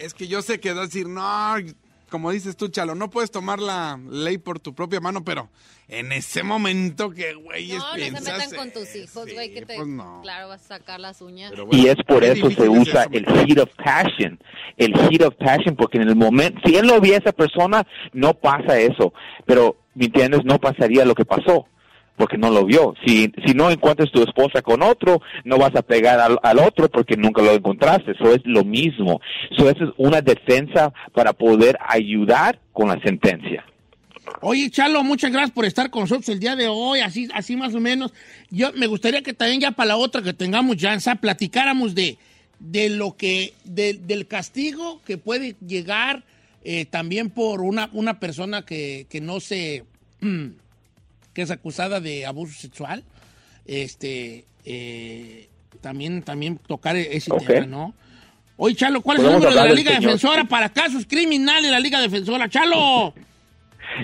[0.00, 1.56] Es que yo sé que decir, no,
[2.14, 5.48] como dices tú, Chalo, no puedes tomar la ley por tu propia mano, pero
[5.88, 9.74] en ese momento que, güey, No, no se metan con tus hijos, güey, que te...
[9.74, 10.20] pues no.
[10.22, 11.52] Claro, vas a sacar las uñas.
[11.72, 14.38] y es por eso se usa eso, el heat of passion.
[14.76, 17.84] El heat of passion, porque en el momento, si él no vio a esa persona,
[18.12, 19.12] no pasa eso.
[19.44, 20.44] Pero, ¿me entiendes?
[20.44, 21.66] No pasaría lo que pasó.
[22.16, 22.94] Porque no lo vio.
[23.04, 26.88] Si, si no encuentras tu esposa con otro, no vas a pegar al, al otro
[26.88, 28.12] porque nunca lo encontraste.
[28.12, 29.20] Eso es lo mismo.
[29.50, 33.64] Eso es una defensa para poder ayudar con la sentencia.
[34.40, 37.74] Oye, Chalo, muchas gracias por estar con nosotros el día de hoy, así, así más
[37.74, 38.12] o menos.
[38.50, 42.16] Yo me gustaría que también ya para la otra que tengamos chance, platicáramos de,
[42.58, 46.22] de lo que, de- del castigo que puede llegar
[46.64, 49.84] eh, también por una, una persona que, que no se,
[51.34, 53.04] que es acusada de abuso sexual.
[53.66, 55.48] Este, eh,
[55.80, 57.44] también, también tocar ese Ok.
[57.46, 57.94] tema, ¿no?
[58.56, 61.70] Oye, Chalo, ¿cuál es el número de la Liga señor- Defensora para casos criminales de
[61.72, 62.48] la Liga Defensora?
[62.48, 63.12] ¡Chalo!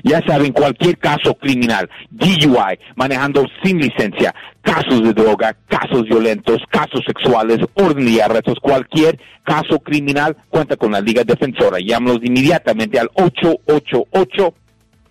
[0.05, 7.01] Ya saben, cualquier caso criminal, DUI, manejando sin licencia, casos de droga, casos violentos, casos
[7.07, 11.79] sexuales, orden y arrestos, cualquier caso criminal cuenta con la Liga Defensora.
[11.85, 13.09] Llámanos inmediatamente al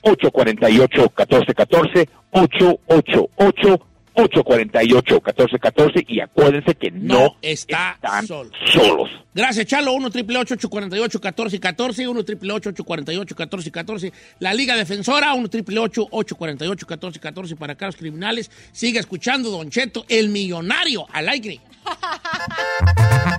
[0.04, 2.10] 888-848-1414,
[4.16, 8.52] 888-848-1414 y acuérdense que no, No está están solo.
[8.66, 9.10] solos.
[9.34, 9.94] Gracias, Chalo.
[9.94, 17.56] 1 triple 848 1414 1 triple 848 1414 La Liga Defensora, 1 triple 848 1414
[17.56, 18.52] para casos criminales.
[18.72, 21.60] Sigue escuchando, Don Cheto, el millonario al aire.